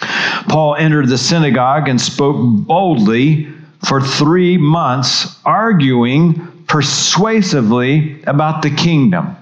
Paul 0.00 0.76
entered 0.76 1.08
the 1.08 1.18
synagogue 1.18 1.88
and 1.88 2.00
spoke 2.00 2.36
boldly 2.66 3.48
for 3.86 4.00
three 4.00 4.56
months, 4.56 5.38
arguing 5.44 6.64
persuasively 6.66 8.22
about 8.26 8.62
the 8.62 8.70
kingdom. 8.70 9.36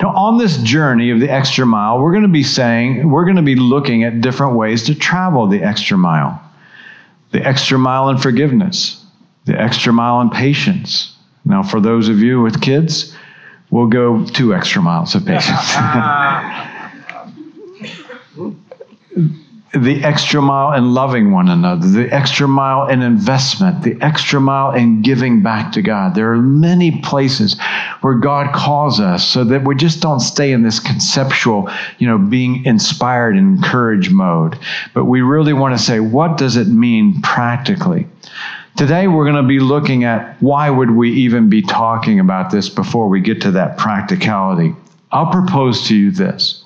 Now, 0.00 0.14
on 0.14 0.38
this 0.38 0.56
journey 0.58 1.10
of 1.10 1.20
the 1.20 1.30
extra 1.30 1.66
mile, 1.66 2.00
we're 2.00 2.12
going 2.12 2.22
to 2.22 2.28
be 2.28 2.42
saying, 2.42 3.10
we're 3.10 3.24
going 3.24 3.36
to 3.36 3.42
be 3.42 3.54
looking 3.54 4.04
at 4.04 4.22
different 4.22 4.56
ways 4.56 4.84
to 4.84 4.94
travel 4.94 5.46
the 5.46 5.62
extra 5.62 5.98
mile. 5.98 6.42
The 7.32 7.46
extra 7.46 7.78
mile 7.78 8.08
in 8.08 8.18
forgiveness, 8.18 9.04
the 9.44 9.60
extra 9.60 9.92
mile 9.92 10.20
in 10.22 10.30
patience. 10.30 11.14
Now, 11.44 11.62
for 11.62 11.80
those 11.80 12.08
of 12.08 12.20
you 12.20 12.40
with 12.40 12.60
kids, 12.62 13.14
we'll 13.70 13.88
go 13.88 14.24
two 14.24 14.54
extra 14.54 14.80
miles 14.82 15.14
of 15.14 15.26
patience. 15.26 15.74
the 19.72 20.02
extra 20.02 20.42
mile 20.42 20.76
in 20.76 20.94
loving 20.94 21.30
one 21.30 21.48
another, 21.48 21.86
the 21.86 22.12
extra 22.12 22.48
mile 22.48 22.88
in 22.88 23.02
investment, 23.02 23.84
the 23.84 23.96
extra 24.00 24.40
mile 24.40 24.72
in 24.72 25.00
giving 25.00 25.42
back 25.42 25.72
to 25.72 25.82
God. 25.82 26.16
There 26.16 26.32
are 26.32 26.38
many 26.38 27.00
places 27.02 27.56
where 28.00 28.14
God 28.14 28.52
calls 28.52 28.98
us 28.98 29.24
so 29.24 29.44
that 29.44 29.64
we 29.64 29.76
just 29.76 30.00
don't 30.00 30.18
stay 30.18 30.50
in 30.50 30.62
this 30.62 30.80
conceptual, 30.80 31.70
you 31.98 32.08
know, 32.08 32.18
being 32.18 32.64
inspired 32.64 33.36
and 33.36 33.58
encouraged 33.58 34.10
mode. 34.10 34.58
But 34.92 35.04
we 35.04 35.20
really 35.20 35.52
want 35.52 35.78
to 35.78 35.82
say, 35.82 36.00
what 36.00 36.36
does 36.36 36.56
it 36.56 36.66
mean 36.66 37.22
practically? 37.22 38.08
Today 38.76 39.06
we're 39.06 39.24
going 39.24 39.42
to 39.42 39.48
be 39.48 39.60
looking 39.60 40.02
at 40.02 40.40
why 40.42 40.68
would 40.68 40.90
we 40.90 41.12
even 41.12 41.48
be 41.48 41.62
talking 41.62 42.18
about 42.18 42.50
this 42.50 42.68
before 42.68 43.08
we 43.08 43.20
get 43.20 43.42
to 43.42 43.52
that 43.52 43.78
practicality. 43.78 44.74
I'll 45.12 45.30
propose 45.30 45.86
to 45.88 45.96
you 45.96 46.10
this 46.10 46.64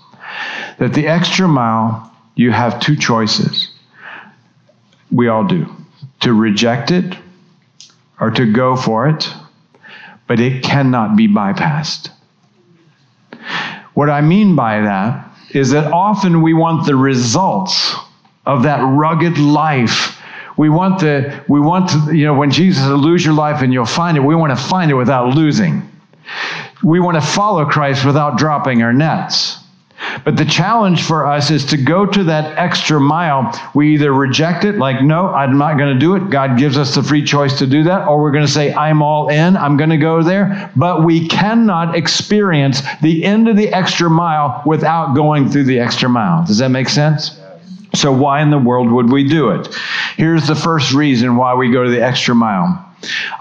that 0.78 0.94
the 0.94 1.06
extra 1.06 1.46
mile 1.46 2.13
you 2.34 2.50
have 2.50 2.80
two 2.80 2.96
choices. 2.96 3.70
We 5.10 5.28
all 5.28 5.44
do 5.44 5.66
to 6.20 6.32
reject 6.32 6.90
it 6.90 7.16
or 8.18 8.30
to 8.30 8.50
go 8.50 8.76
for 8.76 9.08
it, 9.08 9.28
but 10.26 10.40
it 10.40 10.62
cannot 10.62 11.16
be 11.16 11.28
bypassed. 11.28 12.10
What 13.92 14.10
I 14.10 14.20
mean 14.22 14.56
by 14.56 14.80
that 14.80 15.30
is 15.50 15.70
that 15.70 15.92
often 15.92 16.42
we 16.42 16.54
want 16.54 16.86
the 16.86 16.96
results 16.96 17.94
of 18.46 18.64
that 18.64 18.80
rugged 18.82 19.38
life. 19.38 20.20
We 20.56 20.68
want 20.68 21.00
the, 21.00 21.44
we 21.48 21.60
want 21.60 21.90
to, 21.90 22.16
you 22.16 22.24
know, 22.24 22.34
when 22.34 22.50
Jesus 22.50 22.82
said, 22.82 22.92
lose 22.92 23.24
your 23.24 23.34
life 23.34 23.62
and 23.62 23.72
you'll 23.72 23.86
find 23.86 24.16
it, 24.16 24.20
we 24.20 24.34
want 24.34 24.56
to 24.56 24.64
find 24.64 24.90
it 24.90 24.94
without 24.94 25.34
losing. 25.34 25.88
We 26.82 27.00
want 27.00 27.16
to 27.16 27.20
follow 27.20 27.64
Christ 27.66 28.04
without 28.04 28.38
dropping 28.38 28.82
our 28.82 28.92
nets. 28.92 29.58
But 30.24 30.36
the 30.36 30.44
challenge 30.44 31.02
for 31.02 31.26
us 31.26 31.50
is 31.50 31.64
to 31.66 31.76
go 31.76 32.06
to 32.06 32.24
that 32.24 32.58
extra 32.58 33.00
mile. 33.00 33.52
We 33.74 33.94
either 33.94 34.12
reject 34.12 34.64
it, 34.64 34.76
like, 34.76 35.02
no, 35.02 35.28
I'm 35.28 35.58
not 35.58 35.78
going 35.78 35.92
to 35.92 35.98
do 35.98 36.14
it. 36.14 36.30
God 36.30 36.58
gives 36.58 36.78
us 36.78 36.94
the 36.94 37.02
free 37.02 37.24
choice 37.24 37.58
to 37.58 37.66
do 37.66 37.82
that. 37.84 38.06
Or 38.06 38.20
we're 38.20 38.30
going 38.30 38.46
to 38.46 38.52
say, 38.52 38.72
I'm 38.74 39.02
all 39.02 39.28
in. 39.28 39.56
I'm 39.56 39.76
going 39.76 39.90
to 39.90 39.96
go 39.96 40.22
there. 40.22 40.70
But 40.76 41.04
we 41.04 41.28
cannot 41.28 41.96
experience 41.96 42.82
the 43.02 43.24
end 43.24 43.48
of 43.48 43.56
the 43.56 43.68
extra 43.68 44.08
mile 44.08 44.62
without 44.66 45.14
going 45.14 45.48
through 45.48 45.64
the 45.64 45.80
extra 45.80 46.08
mile. 46.08 46.46
Does 46.46 46.58
that 46.58 46.70
make 46.70 46.88
sense? 46.88 47.40
So, 47.94 48.12
why 48.12 48.42
in 48.42 48.50
the 48.50 48.58
world 48.58 48.90
would 48.90 49.12
we 49.12 49.22
do 49.28 49.50
it? 49.50 49.72
Here's 50.16 50.48
the 50.48 50.56
first 50.56 50.92
reason 50.92 51.36
why 51.36 51.54
we 51.54 51.70
go 51.70 51.84
to 51.84 51.90
the 51.90 52.02
extra 52.02 52.34
mile 52.34 52.83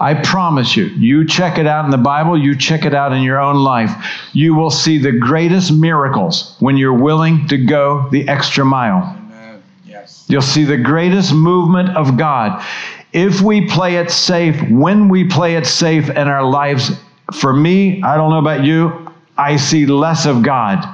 I 0.00 0.14
promise 0.14 0.76
you, 0.76 0.84
you 0.86 1.26
check 1.26 1.58
it 1.58 1.66
out 1.66 1.84
in 1.84 1.90
the 1.90 1.98
Bible, 1.98 2.36
you 2.36 2.56
check 2.56 2.84
it 2.84 2.94
out 2.94 3.12
in 3.12 3.22
your 3.22 3.40
own 3.40 3.56
life, 3.56 3.90
you 4.32 4.54
will 4.54 4.70
see 4.70 4.98
the 4.98 5.12
greatest 5.12 5.72
miracles 5.72 6.56
when 6.60 6.76
you're 6.76 6.92
willing 6.92 7.46
to 7.48 7.58
go 7.58 8.08
the 8.10 8.28
extra 8.28 8.64
mile. 8.64 9.20
Yes. 9.86 10.24
You'll 10.28 10.42
see 10.42 10.64
the 10.64 10.76
greatest 10.76 11.32
movement 11.32 11.96
of 11.96 12.16
God. 12.16 12.64
If 13.12 13.40
we 13.40 13.68
play 13.68 13.96
it 13.96 14.10
safe, 14.10 14.60
when 14.70 15.08
we 15.08 15.24
play 15.24 15.54
it 15.54 15.66
safe 15.66 16.10
in 16.10 16.28
our 16.28 16.44
lives, 16.44 16.90
for 17.32 17.52
me, 17.52 18.02
I 18.02 18.16
don't 18.16 18.30
know 18.30 18.38
about 18.38 18.64
you, 18.64 19.03
I 19.36 19.56
see 19.56 19.84
less 19.86 20.26
of 20.26 20.42
God. 20.42 20.84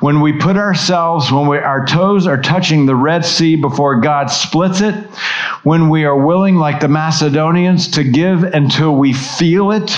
When 0.00 0.20
we 0.20 0.32
put 0.32 0.56
ourselves, 0.56 1.30
when 1.30 1.46
we, 1.46 1.58
our 1.58 1.86
toes 1.86 2.26
are 2.26 2.40
touching 2.40 2.84
the 2.84 2.96
Red 2.96 3.24
Sea 3.24 3.54
before 3.54 4.00
God 4.00 4.26
splits 4.26 4.80
it, 4.80 4.94
when 5.62 5.88
we 5.88 6.04
are 6.04 6.18
willing, 6.18 6.56
like 6.56 6.80
the 6.80 6.88
Macedonians, 6.88 7.88
to 7.92 8.02
give 8.02 8.42
until 8.42 8.96
we 8.96 9.12
feel 9.12 9.70
it, 9.70 9.90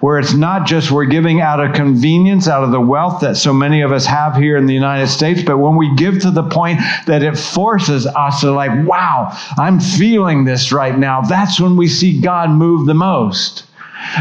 where 0.00 0.18
it's 0.18 0.32
not 0.32 0.66
just 0.66 0.90
we're 0.90 1.04
giving 1.04 1.42
out 1.42 1.60
of 1.60 1.74
convenience, 1.74 2.48
out 2.48 2.64
of 2.64 2.72
the 2.72 2.80
wealth 2.80 3.20
that 3.20 3.36
so 3.36 3.52
many 3.52 3.82
of 3.82 3.92
us 3.92 4.06
have 4.06 4.36
here 4.36 4.56
in 4.56 4.64
the 4.64 4.74
United 4.74 5.08
States, 5.08 5.42
but 5.42 5.58
when 5.58 5.76
we 5.76 5.94
give 5.96 6.20
to 6.20 6.30
the 6.30 6.48
point 6.48 6.80
that 7.06 7.22
it 7.22 7.36
forces 7.36 8.06
us 8.06 8.40
to, 8.40 8.52
like, 8.52 8.86
wow, 8.86 9.36
I'm 9.58 9.80
feeling 9.80 10.44
this 10.44 10.72
right 10.72 10.98
now, 10.98 11.20
that's 11.20 11.60
when 11.60 11.76
we 11.76 11.88
see 11.88 12.20
God 12.20 12.48
move 12.48 12.86
the 12.86 12.94
most. 12.94 13.64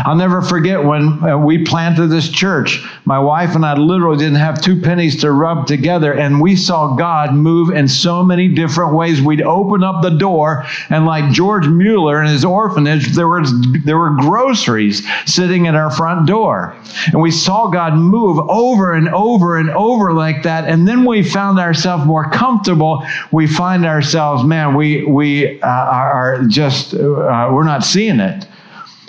I'll 0.06 0.16
never 0.16 0.42
forget 0.42 0.84
when 0.84 1.24
uh, 1.24 1.38
we 1.38 1.64
planted 1.64 2.08
this 2.08 2.30
church. 2.30 2.84
My 3.06 3.20
wife 3.20 3.56
and 3.56 3.66
I 3.66 3.76
literally 3.76 4.18
didn't 4.18 4.36
have 4.36 4.62
two 4.62 4.80
pennies 4.80 5.20
to 5.22 5.32
rub 5.32 5.68
together, 5.68 6.14
and 6.14 6.42
we 6.42 6.56
saw 6.56 6.96
God 6.96 7.34
move 7.34 7.70
in 7.70 7.88
so 7.88 8.24
many 8.24 8.48
different 8.48 8.94
ways. 8.94 9.22
We'd 9.22 9.42
open 9.42 9.84
up 9.84 10.02
the 10.02 10.12
door, 10.12 10.66
and 10.90 11.06
like 11.06 11.32
George 11.32 11.68
Mueller 11.68 12.22
in 12.22 12.30
his 12.30 12.46
orphanage, 12.46 13.16
there 13.16 13.28
was 13.28 13.52
there 13.84 13.98
were 13.98 14.16
groceries 14.16 15.06
sitting 15.26 15.68
at 15.68 15.76
our 15.76 15.92
front 15.92 16.28
door, 16.28 16.76
and 17.08 17.22
we 17.22 17.32
saw 17.32 17.68
God 17.68 17.96
move 17.96 18.40
over 18.50 18.94
and 18.94 19.10
over 19.10 19.58
and 19.58 19.70
over 19.72 20.14
like 20.14 20.44
that. 20.44 20.66
And 20.68 20.88
then 20.88 21.06
we 21.06 21.24
found 21.24 21.60
ourselves 21.60 22.06
more 22.06 22.30
comfortable. 22.30 23.06
We 23.32 23.48
find 23.48 23.86
ourselves, 23.86 24.44
man, 24.44 24.76
we 24.76 25.04
we 25.06 25.62
uh, 25.62 25.68
are 25.68 26.44
just 26.48 26.94
uh, 26.94 27.50
we're 27.52 27.64
not 27.64 27.84
seeing 27.84 28.20
it. 28.20 28.46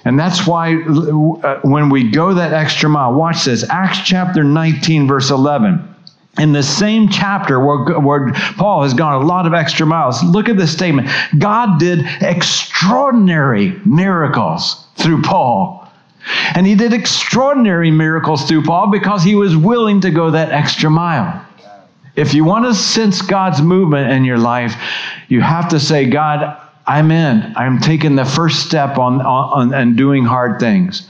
And 0.05 0.19
that's 0.19 0.47
why 0.47 0.75
uh, 0.75 1.61
when 1.63 1.89
we 1.89 2.11
go 2.11 2.35
that 2.35 2.53
extra 2.53 2.89
mile, 2.89 3.15
watch 3.15 3.45
this 3.45 3.69
Acts 3.71 4.01
chapter 4.05 4.45
19, 4.45 5.07
verse 5.07 5.31
11. 5.31 5.95
In 6.39 6.53
the 6.53 6.63
same 6.63 7.09
chapter 7.09 7.61
where, 7.61 7.99
where 8.01 8.33
Paul 8.57 8.83
has 8.83 8.93
gone 8.93 9.23
a 9.23 9.25
lot 9.25 9.47
of 9.47 9.55
extra 9.55 9.87
miles, 9.87 10.23
look 10.23 10.49
at 10.49 10.57
this 10.57 10.73
statement 10.73 11.09
God 11.39 11.79
did 11.79 12.05
extraordinary 12.21 13.81
miracles 13.85 14.85
through 14.97 15.23
Paul. 15.23 15.89
And 16.55 16.67
he 16.67 16.75
did 16.75 16.93
extraordinary 16.93 17.91
miracles 17.91 18.49
through 18.49 18.63
Paul 18.63 18.91
because 18.91 19.23
he 19.23 19.35
was 19.35 19.57
willing 19.57 20.01
to 20.01 20.11
go 20.11 20.31
that 20.31 20.51
extra 20.51 20.91
mile. 20.91 21.45
If 22.17 22.33
you 22.33 22.45
want 22.45 22.65
to 22.65 22.75
sense 22.75 23.23
God's 23.23 23.61
movement 23.61 24.11
in 24.11 24.25
your 24.25 24.39
life, 24.39 24.75
you 25.29 25.41
have 25.41 25.69
to 25.71 25.81
say, 25.81 26.09
God, 26.09 26.64
I'm 26.87 27.11
in. 27.11 27.53
I'm 27.57 27.79
taking 27.79 28.15
the 28.17 28.25
first 28.25 28.67
step 28.67 28.99
on, 28.99 29.21
on, 29.21 29.73
on 29.73 29.75
and 29.75 29.97
doing 29.97 30.25
hard 30.25 30.61
things. 30.61 31.09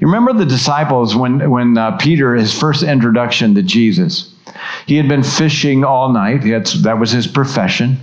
You 0.00 0.08
remember 0.08 0.32
the 0.32 0.44
disciples 0.44 1.14
when, 1.14 1.48
when 1.48 1.78
uh, 1.78 1.96
Peter, 1.96 2.34
his 2.34 2.58
first 2.58 2.82
introduction 2.82 3.54
to 3.54 3.62
Jesus, 3.62 4.34
he 4.86 4.96
had 4.96 5.08
been 5.08 5.22
fishing 5.22 5.84
all 5.84 6.12
night. 6.12 6.42
Had, 6.42 6.66
that 6.82 6.98
was 6.98 7.12
his 7.12 7.26
profession. 7.26 7.98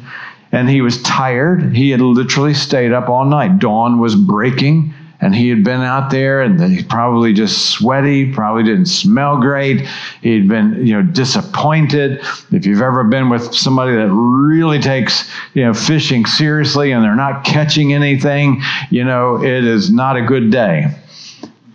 And 0.51 0.69
he 0.69 0.81
was 0.81 1.01
tired. 1.03 1.75
He 1.75 1.89
had 1.89 2.01
literally 2.01 2.53
stayed 2.53 2.93
up 2.93 3.09
all 3.09 3.25
night. 3.25 3.59
Dawn 3.59 3.99
was 3.99 4.15
breaking 4.15 4.93
and 5.21 5.35
he 5.35 5.49
had 5.49 5.63
been 5.63 5.81
out 5.81 6.09
there 6.11 6.41
and 6.41 6.61
he 6.61 6.83
probably 6.83 7.33
just 7.33 7.71
sweaty 7.71 8.31
probably 8.31 8.63
didn't 8.63 8.85
smell 8.85 9.39
great. 9.39 9.85
He'd 10.21 10.47
been 10.47 10.85
you 10.85 10.93
know 10.93 11.01
disappointed. 11.01 12.21
If 12.51 12.65
you've 12.65 12.81
ever 12.81 13.03
been 13.03 13.29
with 13.29 13.53
somebody 13.53 13.95
that 13.95 14.09
really 14.09 14.79
takes 14.79 15.29
you 15.53 15.63
know 15.65 15.73
fishing 15.73 16.25
seriously 16.25 16.91
and 16.91 17.03
they're 17.03 17.15
not 17.15 17.43
catching 17.43 17.93
anything 17.93 18.61
you 18.89 19.03
know 19.03 19.43
it 19.43 19.63
is 19.65 19.91
not 19.91 20.15
a 20.15 20.21
good 20.21 20.51
day. 20.51 20.95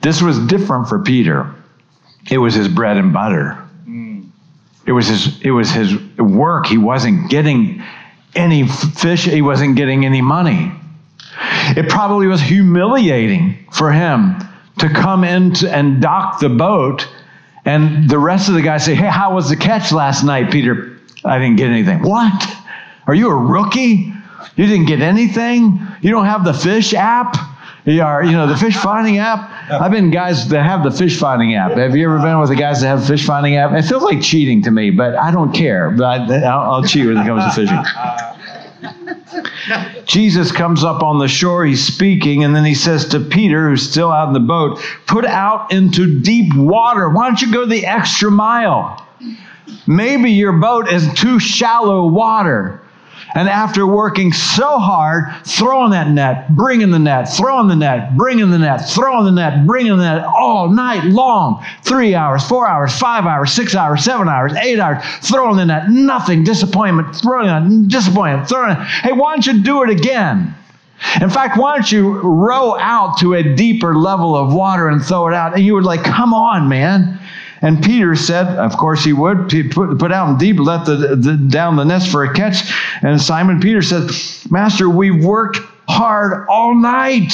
This 0.00 0.22
was 0.22 0.38
different 0.46 0.88
for 0.88 0.98
peter. 1.00 1.54
It 2.30 2.38
was 2.38 2.54
his 2.54 2.68
bread 2.68 2.96
and 2.96 3.12
butter. 3.12 3.52
Hmm. 3.84 4.22
It 4.86 4.92
was 4.92 5.08
his 5.08 5.40
it 5.42 5.50
was 5.50 5.70
his 5.70 5.94
work. 6.16 6.66
He 6.66 6.78
wasn't 6.78 7.28
getting 7.28 7.82
any 8.34 8.66
fish. 8.66 9.24
He 9.24 9.42
wasn't 9.42 9.76
getting 9.76 10.06
any 10.06 10.22
money 10.22 10.72
it 11.76 11.88
probably 11.88 12.26
was 12.26 12.40
humiliating 12.40 13.66
for 13.72 13.92
him 13.92 14.36
to 14.78 14.88
come 14.88 15.24
in 15.24 15.54
and 15.66 16.00
dock 16.00 16.40
the 16.40 16.48
boat, 16.48 17.08
and 17.64 18.08
the 18.08 18.18
rest 18.18 18.48
of 18.48 18.54
the 18.54 18.62
guys 18.62 18.84
say, 18.84 18.94
Hey, 18.94 19.06
how 19.06 19.34
was 19.34 19.48
the 19.48 19.56
catch 19.56 19.92
last 19.92 20.24
night, 20.24 20.50
Peter? 20.50 20.98
I 21.24 21.38
didn't 21.38 21.56
get 21.56 21.70
anything. 21.70 22.02
What? 22.02 22.56
Are 23.06 23.14
you 23.14 23.30
a 23.30 23.34
rookie? 23.34 24.12
You 24.56 24.66
didn't 24.66 24.86
get 24.86 25.00
anything? 25.00 25.78
You 26.00 26.10
don't 26.10 26.26
have 26.26 26.44
the 26.44 26.54
fish 26.54 26.94
app? 26.94 27.36
You 27.84 28.02
are, 28.02 28.24
you 28.24 28.32
know, 28.32 28.46
the 28.46 28.56
fish 28.56 28.76
finding 28.76 29.18
app. 29.18 29.50
I've 29.70 29.90
been 29.90 30.10
guys 30.10 30.48
that 30.48 30.62
have 30.64 30.82
the 30.82 30.90
fish 30.90 31.18
finding 31.18 31.54
app. 31.54 31.72
Have 31.72 31.94
you 31.94 32.04
ever 32.06 32.18
been 32.18 32.38
with 32.40 32.48
the 32.48 32.56
guys 32.56 32.80
that 32.80 32.86
have 32.88 33.00
the 33.02 33.06
fish 33.06 33.26
finding 33.26 33.56
app? 33.56 33.72
It 33.72 33.82
feels 33.82 34.02
like 34.02 34.22
cheating 34.22 34.62
to 34.62 34.70
me, 34.70 34.90
but 34.90 35.14
I 35.16 35.30
don't 35.30 35.52
care. 35.52 35.90
But 35.90 36.30
I, 36.30 36.68
will 36.68 36.82
cheat 36.82 37.06
when 37.06 37.18
it 37.18 37.26
comes 37.26 37.44
to 37.44 37.60
fishing. 37.60 37.84
Jesus 40.06 40.52
comes 40.52 40.84
up 40.84 41.02
on 41.02 41.18
the 41.18 41.28
shore, 41.28 41.64
he's 41.64 41.84
speaking, 41.84 42.44
and 42.44 42.54
then 42.54 42.64
he 42.64 42.74
says 42.74 43.08
to 43.08 43.20
Peter, 43.20 43.68
who's 43.68 43.88
still 43.88 44.10
out 44.10 44.28
in 44.28 44.34
the 44.34 44.40
boat, 44.40 44.80
Put 45.06 45.24
out 45.24 45.72
into 45.72 46.20
deep 46.20 46.54
water. 46.54 47.08
Why 47.08 47.26
don't 47.26 47.40
you 47.40 47.52
go 47.52 47.66
the 47.66 47.86
extra 47.86 48.30
mile? 48.30 49.06
Maybe 49.86 50.30
your 50.30 50.52
boat 50.52 50.88
is 50.88 51.12
too 51.14 51.38
shallow 51.38 52.06
water. 52.06 52.80
And 53.34 53.48
after 53.48 53.84
working 53.84 54.32
so 54.32 54.78
hard, 54.78 55.24
throwing 55.44 55.90
that 55.90 56.08
net, 56.08 56.54
bringing 56.54 56.92
the 56.92 57.00
net, 57.00 57.34
throwing 57.34 57.66
the 57.66 57.74
net, 57.74 58.16
bringing 58.16 58.50
the 58.50 58.58
net, 58.58 58.88
throwing 58.88 59.24
the 59.24 59.32
net, 59.32 59.66
bringing 59.66 59.96
the 59.96 60.04
net 60.04 60.24
all 60.24 60.68
night 60.68 61.04
long 61.04 61.64
three 61.82 62.14
hours, 62.14 62.46
four 62.46 62.68
hours, 62.68 62.96
five 62.96 63.26
hours, 63.26 63.52
six 63.52 63.74
hours, 63.74 64.04
seven 64.04 64.28
hours, 64.28 64.52
eight 64.54 64.78
hours, 64.78 65.02
throwing 65.22 65.56
the 65.56 65.64
net, 65.64 65.90
nothing, 65.90 66.44
disappointment, 66.44 67.16
throwing 67.16 67.48
it, 67.48 67.88
disappointment, 67.88 68.48
throwing 68.48 68.70
it. 68.70 68.78
Hey, 68.78 69.12
why 69.12 69.34
don't 69.34 69.46
you 69.46 69.62
do 69.64 69.82
it 69.82 69.90
again? 69.90 70.54
In 71.20 71.28
fact, 71.28 71.58
why 71.58 71.74
don't 71.74 71.90
you 71.90 72.20
row 72.20 72.78
out 72.78 73.18
to 73.18 73.34
a 73.34 73.42
deeper 73.42 73.96
level 73.96 74.36
of 74.36 74.54
water 74.54 74.88
and 74.88 75.04
throw 75.04 75.26
it 75.26 75.34
out? 75.34 75.54
And 75.54 75.64
you 75.64 75.74
would 75.74 75.84
like, 75.84 76.04
come 76.04 76.32
on, 76.32 76.68
man. 76.68 77.18
And 77.64 77.82
Peter 77.82 78.14
said, 78.14 78.46
of 78.58 78.76
course 78.76 79.02
he 79.02 79.14
would, 79.14 79.48
put, 79.70 79.98
put 79.98 80.12
out 80.12 80.28
in 80.28 80.36
deep, 80.36 80.58
let 80.60 80.84
the, 80.84 81.16
the, 81.16 81.36
down 81.48 81.76
the 81.76 81.84
nets 81.84 82.06
for 82.06 82.22
a 82.22 82.34
catch. 82.34 82.70
And 83.00 83.18
Simon 83.18 83.58
Peter 83.58 83.80
said, 83.80 84.10
Master, 84.50 84.86
we've 84.86 85.24
worked 85.24 85.60
hard 85.88 86.46
all 86.46 86.74
night 86.74 87.32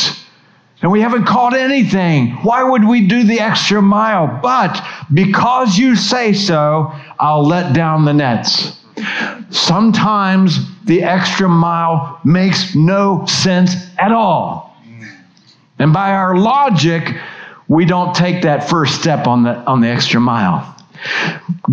and 0.83 0.93
we 0.93 1.01
haven't 1.01 1.25
caught 1.25 1.53
anything. 1.53 2.31
Why 2.45 2.63
would 2.63 2.87
we 2.87 3.09
do 3.09 3.25
the 3.25 3.41
extra 3.41 3.83
mile? 3.83 4.39
But 4.41 4.81
because 5.13 5.77
you 5.77 5.97
say 5.97 6.33
so, 6.33 6.95
I'll 7.19 7.45
let 7.45 7.75
down 7.75 8.05
the 8.05 8.15
nets. 8.15 8.79
Sometimes 9.51 10.61
the 10.85 11.03
extra 11.03 11.49
mile 11.49 12.21
makes 12.25 12.77
no 12.77 13.27
sense 13.27 13.75
at 13.99 14.13
all. 14.13 14.77
And 15.81 15.93
by 15.93 16.13
our 16.13 16.37
logic, 16.37 17.17
we 17.71 17.85
don't 17.85 18.15
take 18.17 18.43
that 18.43 18.69
first 18.69 19.01
step 19.01 19.29
on 19.29 19.45
the, 19.45 19.55
on 19.59 19.81
the 19.81 19.87
extra 19.87 20.21
mile. 20.21 20.77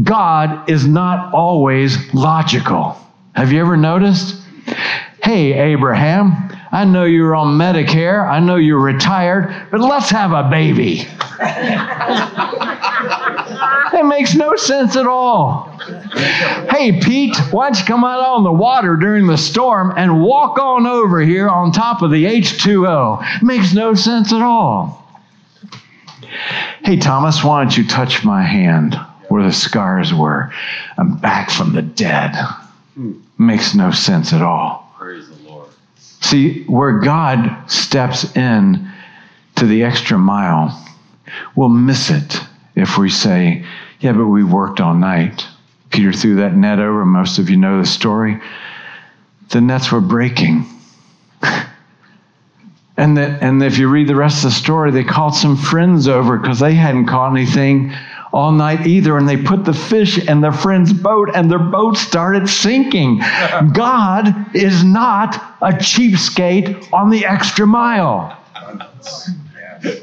God 0.03 0.69
is 0.69 0.85
not 0.85 1.33
always 1.33 2.13
logical. 2.13 2.95
Have 3.33 3.51
you 3.51 3.59
ever 3.59 3.75
noticed? 3.75 4.39
Hey, 5.23 5.53
Abraham, 5.53 6.55
I 6.71 6.85
know 6.85 7.05
you're 7.05 7.35
on 7.35 7.57
Medicare. 7.57 8.29
I 8.29 8.39
know 8.39 8.57
you're 8.57 8.79
retired, 8.79 9.69
but 9.71 9.81
let's 9.81 10.11
have 10.11 10.33
a 10.33 10.47
baby. 10.47 10.99
it 13.93 14.05
makes 14.05 14.35
no 14.35 14.55
sense 14.55 14.95
at 14.95 15.07
all. 15.07 15.75
Hey, 16.69 16.99
Pete, 17.01 17.35
why 17.49 17.69
don't 17.69 17.79
you 17.79 17.85
come 17.85 18.03
out 18.03 18.19
on 18.19 18.43
the 18.43 18.51
water 18.51 18.97
during 18.97 19.25
the 19.25 19.37
storm 19.37 19.91
and 19.97 20.21
walk 20.21 20.59
on 20.59 20.85
over 20.85 21.21
here 21.21 21.49
on 21.49 21.71
top 21.71 22.03
of 22.03 22.11
the 22.11 22.23
H2O? 22.23 23.37
It 23.37 23.43
makes 23.43 23.73
no 23.73 23.95
sense 23.95 24.31
at 24.31 24.43
all. 24.43 25.06
Hey, 26.83 26.97
Thomas, 26.97 27.43
why 27.43 27.63
don't 27.63 27.77
you 27.77 27.85
touch 27.87 28.23
my 28.23 28.43
hand 28.43 28.95
where 29.29 29.43
the 29.43 29.51
scars 29.51 30.13
were? 30.13 30.53
I'm 30.97 31.17
back 31.17 31.49
from 31.49 31.73
the 31.73 31.81
dead. 31.81 32.33
Makes 33.37 33.75
no 33.75 33.91
sense 33.91 34.33
at 34.33 34.41
all. 34.41 34.91
See, 36.21 36.63
where 36.65 36.99
God 36.99 37.69
steps 37.69 38.35
in 38.35 38.89
to 39.55 39.65
the 39.65 39.83
extra 39.83 40.17
mile, 40.17 40.85
we'll 41.55 41.69
miss 41.69 42.09
it 42.09 42.41
if 42.75 42.97
we 42.97 43.09
say, 43.09 43.65
Yeah, 43.99 44.13
but 44.13 44.27
we 44.27 44.43
worked 44.43 44.79
all 44.79 44.93
night. 44.93 45.45
Peter 45.89 46.13
threw 46.13 46.35
that 46.35 46.55
net 46.55 46.79
over. 46.79 47.05
Most 47.05 47.39
of 47.39 47.49
you 47.49 47.57
know 47.57 47.79
the 47.79 47.85
story. 47.87 48.39
The 49.49 49.61
nets 49.61 49.91
were 49.91 50.01
breaking. 50.01 50.65
And, 52.97 53.15
that, 53.17 53.43
and 53.43 53.61
if 53.61 53.77
you 53.77 53.89
read 53.89 54.07
the 54.07 54.15
rest 54.15 54.37
of 54.37 54.49
the 54.49 54.55
story, 54.55 54.91
they 54.91 55.03
called 55.03 55.35
some 55.35 55.55
friends 55.55 56.07
over 56.07 56.37
because 56.37 56.59
they 56.59 56.73
hadn't 56.73 57.05
caught 57.05 57.31
anything 57.31 57.93
all 58.33 58.51
night 58.51 58.87
either. 58.87 59.17
And 59.17 59.29
they 59.29 59.37
put 59.37 59.65
the 59.65 59.73
fish 59.73 60.17
in 60.17 60.41
their 60.41 60.51
friend's 60.51 60.93
boat, 60.93 61.29
and 61.35 61.49
their 61.49 61.59
boat 61.59 61.95
started 61.95 62.49
sinking. 62.49 63.19
God 63.73 64.55
is 64.55 64.83
not 64.83 65.35
a 65.61 65.73
cheapskate 65.73 66.91
on 66.91 67.11
the 67.11 67.25
extra 67.25 67.67
mile. 67.67 68.35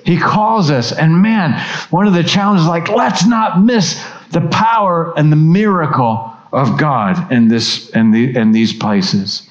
He 0.04 0.16
calls 0.16 0.70
us, 0.70 0.92
and 0.92 1.20
man, 1.20 1.60
one 1.90 2.06
of 2.06 2.12
the 2.12 2.22
challenges 2.22 2.66
like, 2.66 2.88
let's 2.88 3.26
not 3.26 3.60
miss 3.60 4.00
the 4.30 4.42
power 4.52 5.12
and 5.18 5.32
the 5.32 5.36
miracle 5.36 6.32
of 6.52 6.78
God 6.78 7.32
in 7.32 7.48
this 7.48 7.90
in, 7.90 8.12
the, 8.12 8.36
in 8.36 8.52
these 8.52 8.72
places. 8.72 9.48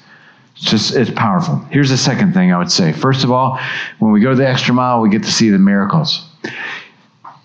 Just 0.64 0.96
it's 0.96 1.10
powerful. 1.10 1.56
Here's 1.70 1.90
the 1.90 1.96
second 1.98 2.32
thing 2.32 2.52
I 2.52 2.58
would 2.58 2.72
say. 2.72 2.92
First 2.92 3.22
of 3.22 3.30
all, 3.30 3.60
when 3.98 4.12
we 4.12 4.20
go 4.20 4.34
the 4.34 4.48
extra 4.48 4.74
mile, 4.74 5.02
we 5.02 5.10
get 5.10 5.22
to 5.24 5.30
see 5.30 5.50
the 5.50 5.58
miracles. 5.58 6.26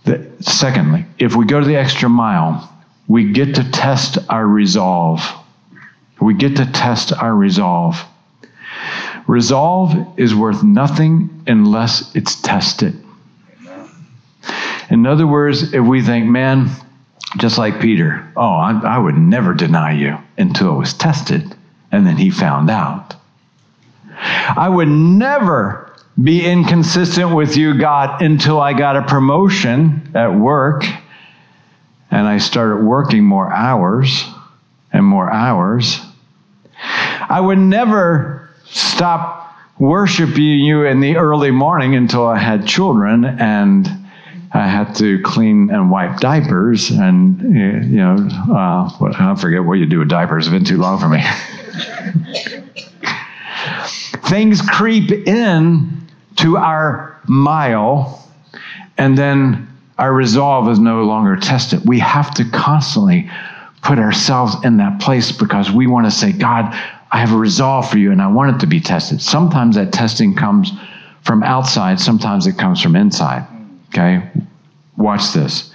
The, 0.06 0.32
secondly, 0.40 1.06
if 1.18 1.36
we 1.36 1.46
go 1.46 1.60
to 1.60 1.66
the 1.66 1.76
extra 1.76 2.08
mile, 2.08 2.74
we 3.10 3.34
get 3.34 3.56
to 3.56 3.70
test 3.72 4.18
our 4.30 4.48
resolve. 4.48 5.22
We 6.22 6.34
get 6.34 6.56
to 6.58 6.66
test 6.66 7.12
our 7.12 7.36
resolve. 7.36 8.02
Resolve 9.28 10.18
is 10.18 10.34
worth 10.34 10.64
nothing 10.64 11.44
unless 11.46 12.16
it's 12.16 12.42
tested. 12.42 12.96
In 14.90 15.06
other 15.06 15.28
words, 15.28 15.74
if 15.74 15.86
we 15.86 16.02
think, 16.02 16.26
man, 16.26 16.70
just 17.38 17.58
like 17.58 17.82
Peter, 17.82 18.32
oh, 18.36 18.54
I, 18.54 18.80
I 18.84 18.98
would 18.98 19.18
never 19.18 19.54
deny 19.54 19.92
you 19.92 20.18
until 20.38 20.74
it 20.74 20.78
was 20.78 20.94
tested, 20.94 21.56
and 21.91 22.05
then 22.05 22.17
he 22.17 22.29
found 22.29 22.69
out. 22.69 23.15
I 24.11 24.68
would 24.68 24.87
never 24.87 25.94
be 26.22 26.46
inconsistent 26.46 27.33
with 27.33 27.55
you, 27.55 27.79
God, 27.79 28.22
until 28.22 28.59
I 28.59 28.74
got 28.74 28.98
a 28.98 29.03
promotion 29.03 30.11
at 30.16 30.33
work 30.33 30.83
and 32.11 32.27
I 32.27 32.40
started 32.40 32.83
working 32.83 33.24
more 33.24 33.51
hours 33.53 34.25
and 34.92 35.05
more 35.05 35.31
hours. 35.31 36.01
I 37.29 37.40
would 37.40 37.59
never 37.59 38.50
stop 38.66 39.55
worshiping 39.77 40.59
you 40.59 40.83
in 40.83 41.00
the 41.00 41.18
early 41.18 41.51
morning 41.51 41.96
until 41.96 42.27
I 42.27 42.37
had 42.37 42.68
children 42.68 43.24
and 43.24 43.87
I 44.51 44.68
had 44.68 44.96
to 44.96 45.22
clean 45.22 45.70
and 45.70 45.92
wipe 45.92 46.20
diapers, 46.20 46.90
and 46.90 47.40
you 47.42 47.98
know, 47.98 48.16
uh, 48.50 48.90
I 49.20 49.35
forget 49.40 49.64
what 49.64 49.75
you 49.75 49.85
do 49.85 50.00
with 50.00 50.09
diapers. 50.09 50.48
It's 50.48 50.51
been 50.51 50.66
too 50.66 50.77
long 50.77 51.00
for 51.00 51.07
me. 51.07 51.22
Things 54.29 54.62
creep 54.62 55.12
in 55.12 56.07
to 56.38 56.57
our 56.57 57.22
mile, 57.27 58.27
and 58.98 59.16
then 59.18 59.70
our 60.00 60.14
resolve 60.14 60.70
is 60.70 60.79
no 60.79 61.03
longer 61.03 61.35
tested. 61.35 61.81
We 61.85 62.00
have 62.00 62.33
to 62.35 62.46
constantly 62.46 63.29
put 63.83 64.00
ourselves 64.00 64.55
in 64.64 64.77
that 64.77 65.00
place 65.00 65.31
because 65.31 65.72
we 65.72 65.88
want 65.88 66.05
to 66.05 66.12
say, 66.12 66.31
God, 66.31 66.74
I 67.12 67.20
have 67.20 67.33
a 67.33 67.38
resolve 67.38 67.90
for 67.90 67.98
you 67.98 68.12
and 68.12 68.22
I 68.22 68.27
want 68.27 68.55
it 68.55 68.59
to 68.59 68.68
be 68.68 68.79
tested. 68.79 69.22
Sometimes 69.22 69.75
that 69.75 69.92
testing 69.92 70.35
comes 70.35 70.72
from 71.24 71.44
outside, 71.44 72.00
sometimes 72.00 72.48
it 72.48 72.57
comes 72.57 72.81
from 72.81 72.96
inside. 72.96 73.46
Okay? 73.90 74.30
Watch 74.98 75.34
this. 75.34 75.72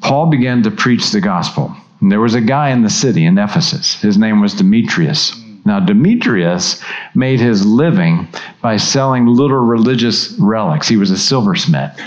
Paul 0.00 0.26
began 0.26 0.62
to 0.62 0.70
preach 0.70 1.10
the 1.10 1.20
gospel. 1.20 1.74
And 2.00 2.12
there 2.12 2.20
was 2.20 2.34
a 2.34 2.40
guy 2.40 2.70
in 2.70 2.82
the 2.82 2.90
city 2.90 3.24
in 3.24 3.38
Ephesus. 3.38 4.00
His 4.00 4.16
name 4.16 4.40
was 4.40 4.54
Demetrius. 4.54 5.34
Now, 5.64 5.80
Demetrius 5.80 6.82
made 7.14 7.40
his 7.40 7.66
living 7.66 8.28
by 8.62 8.76
selling 8.76 9.26
little 9.26 9.58
religious 9.58 10.34
relics. 10.38 10.88
He 10.88 10.96
was 10.96 11.10
a 11.10 11.18
silversmith. 11.18 12.00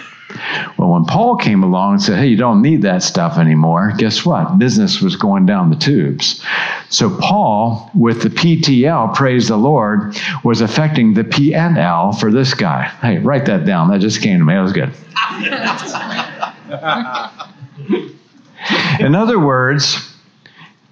Well, 0.78 0.92
when 0.92 1.06
Paul 1.06 1.38
came 1.38 1.64
along 1.64 1.94
and 1.94 2.02
said, 2.02 2.20
Hey, 2.20 2.28
you 2.28 2.38
don't 2.38 2.62
need 2.62 2.82
that 2.84 3.04
stuff 3.04 3.38
anymore, 3.38 3.94
guess 3.98 4.26
what? 4.26 4.58
Business 4.58 5.02
was 5.02 5.16
going 5.16 5.46
down 5.46 5.70
the 5.70 5.76
tubes. 5.76 6.44
So, 6.90 7.10
Paul, 7.10 7.92
with 7.94 8.22
the 8.22 8.30
PTL, 8.30 9.16
praise 9.16 9.48
the 9.48 9.58
Lord, 9.58 10.16
was 10.44 10.62
affecting 10.62 11.14
the 11.14 11.24
PNL 11.24 12.20
for 12.20 12.32
this 12.32 12.54
guy. 12.54 12.84
Hey, 13.02 13.20
write 13.20 13.46
that 13.46 13.66
down. 13.66 13.90
That 13.90 14.00
just 14.00 14.22
came 14.22 14.40
to 14.40 14.46
me. 14.46 14.54
That 14.54 14.62
was 14.62 14.74
good. 14.74 14.94
In 19.00 19.16
other 19.16 19.40
words, 19.40 20.14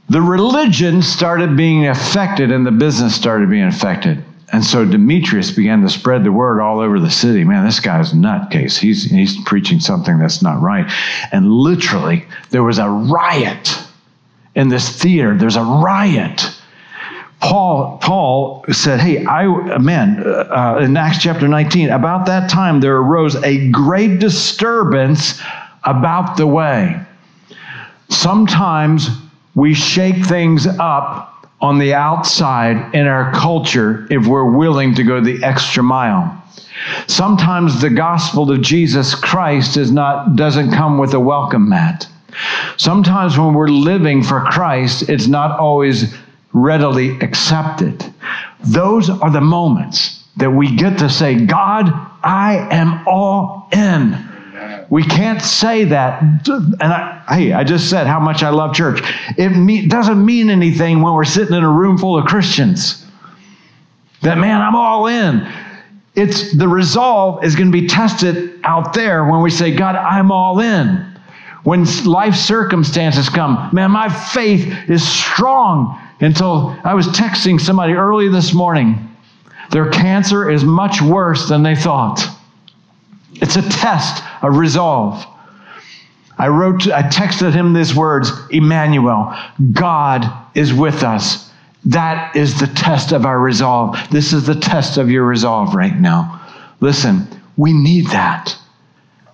the 0.10 0.21
religion 0.21 1.02
started 1.02 1.56
being 1.56 1.88
affected 1.88 2.52
and 2.52 2.65
the 2.65 2.71
business 2.71 3.15
started 3.15 3.49
being 3.49 3.65
affected. 3.65 4.23
And 4.52 4.64
so 4.64 4.84
Demetrius 4.86 5.52
began 5.52 5.82
to 5.82 5.90
spread 5.90 6.24
the 6.24 6.32
word 6.32 6.60
all 6.60 6.80
over 6.80 7.00
the 7.00 7.12
city. 7.12 7.44
Man, 7.44 7.66
this 7.66 7.80
guy's 7.80 8.14
nutcase. 8.14 8.78
He's, 8.78 9.04
he's 9.04 9.42
preaching 9.44 9.80
something 9.80 10.18
that's 10.18 10.42
not 10.42 10.62
right. 10.62 10.92
And 11.32 11.52
literally, 11.52 12.26
there 12.50 12.64
was 12.64 12.80
a 12.80 12.90
riot 12.90 13.78
in 14.56 14.70
this 14.70 14.90
theater. 14.90 15.36
There's 15.36 15.56
a 15.56 15.64
riot. 15.64 16.52
Paul, 17.42 18.00
Paul 18.02 18.66
said, 18.72 19.00
Hey, 19.00 19.26
I, 19.26 19.78
man, 19.78 20.24
uh, 20.26 20.80
in 20.82 20.98
Acts 20.98 21.22
chapter 21.22 21.48
19, 21.48 21.90
about 21.90 22.26
that 22.26 22.50
time 22.50 22.80
there 22.80 22.98
arose 22.98 23.36
a 23.44 23.70
great 23.70 24.20
disturbance 24.20 25.42
about 25.84 26.38
the 26.38 26.48
way. 26.48 27.00
Sometimes 28.10 29.10
we 29.56 29.74
shake 29.74 30.26
things 30.26 30.68
up 30.68 31.38
on 31.62 31.78
the 31.78 31.93
outside 31.93 32.95
in 32.95 33.08
our 33.08 33.32
culture 33.34 34.08
if 34.10 34.26
we're 34.26 34.50
willing 34.50 34.95
to 34.95 35.04
go 35.04 35.19
the 35.19 35.43
extra 35.43 35.84
mile. 35.84 36.36
Sometimes 37.08 37.82
the 37.82 37.89
gospel 37.89 38.50
of 38.50 38.62
Jesus 38.62 39.13
Christ 39.13 39.76
is 39.76 39.91
not 39.91 40.36
doesn't 40.36 40.72
come 40.72 40.98
with 40.98 41.13
a 41.13 41.19
welcome 41.19 41.69
mat. 41.69 42.08
Sometimes 42.78 43.38
when 43.38 43.54
we're 43.54 43.67
living 43.67 44.24
for 44.24 44.41
Christ, 44.45 45.10
it's 45.10 45.28
not 45.28 45.60
always 45.60 46.15
readily 46.54 47.19
accepted. 47.19 48.06
Those 48.62 49.10
are 49.10 49.32
the 49.32 49.41
moments 49.41 50.24
that 50.38 50.52
we 50.52 50.76
get 50.76 50.98
to 51.00 51.10
say, 51.10 51.45
God, 51.45 51.91
I 52.24 52.67
am 52.72 53.06
all 53.08 53.67
in. 53.74 54.29
We 54.89 55.04
can't 55.04 55.41
say 55.41 55.86
that. 55.86 56.21
And 56.21 56.82
I, 56.82 57.23
hey, 57.30 57.54
I 57.54 57.63
just 57.63 57.89
said 57.89 58.08
how 58.08 58.19
much 58.19 58.41
I 58.41 58.49
love 58.49 58.73
church. 58.73 59.02
It 59.38 59.49
me, 59.49 59.88
doesn't 59.88 60.23
mean 60.23 60.49
anything 60.49 61.02
when 61.02 61.13
we're 61.13 61.25
sitting 61.25 61.56
in 61.56 61.63
a 61.63 61.71
room 61.71 61.97
full 61.97 62.17
of 62.17 62.25
Christians. 62.25 63.06
That, 64.21 64.38
man, 64.38 64.62
I'm 64.62 64.75
all 64.75 65.08
in. 65.08 65.47
It's 66.15 66.52
the 66.52 66.67
resolve 66.67 67.43
is 67.43 67.56
going 67.56 67.71
to 67.71 67.82
be 67.82 67.88
tested 67.88 68.60
out 68.63 68.93
there 68.93 69.25
when 69.25 69.41
we 69.41 69.52
say, 69.52 69.75
God, 69.75 69.95
I'm 69.95 70.32
all 70.32 70.60
in. 70.60 71.06
When 71.63 71.86
life 72.06 72.36
circumstances 72.36 73.30
come, 73.30 73.69
man, 73.71 73.91
my 73.91 74.10
faith 74.10 74.89
is 74.89 75.08
strong 75.08 75.99
until 76.19 76.75
I 76.84 76.95
was 76.95 77.08
texting 77.08 77.62
somebody 77.62 77.93
early 77.93 78.28
this 78.28 78.54
morning. 78.54 79.08
Their 79.71 79.89
cancer 79.91 80.49
is 80.49 80.63
much 80.63 81.02
worse 81.02 81.47
than 81.47 81.62
they 81.62 81.75
thought. 81.75 82.28
It's 83.41 83.56
a 83.56 83.62
test 83.62 84.23
of 84.41 84.58
resolve. 84.58 85.25
I 86.38 86.47
wrote, 86.47 86.88
I 86.88 87.04
texted 87.04 87.54
him 87.54 87.73
these 87.73 87.93
words 87.93 88.32
Emmanuel, 88.49 89.36
God 89.71 90.25
is 90.56 90.73
with 90.73 91.04
us. 91.04 91.52
That 91.86 92.36
is 92.36 92.60
the 92.60 92.67
test 92.67 93.12
of 93.12 93.25
our 93.25 93.39
resolve. 93.39 93.97
This 94.12 94.34
is 94.34 94.45
the 94.45 94.56
test 94.56 94.97
of 94.97 95.10
your 95.10 95.25
resolve 95.25 95.75
right 95.75 95.95
now. 95.95 96.41
Listen, 96.82 97.28
we 97.58 97.73
need 97.73 98.08
that. 98.08 98.56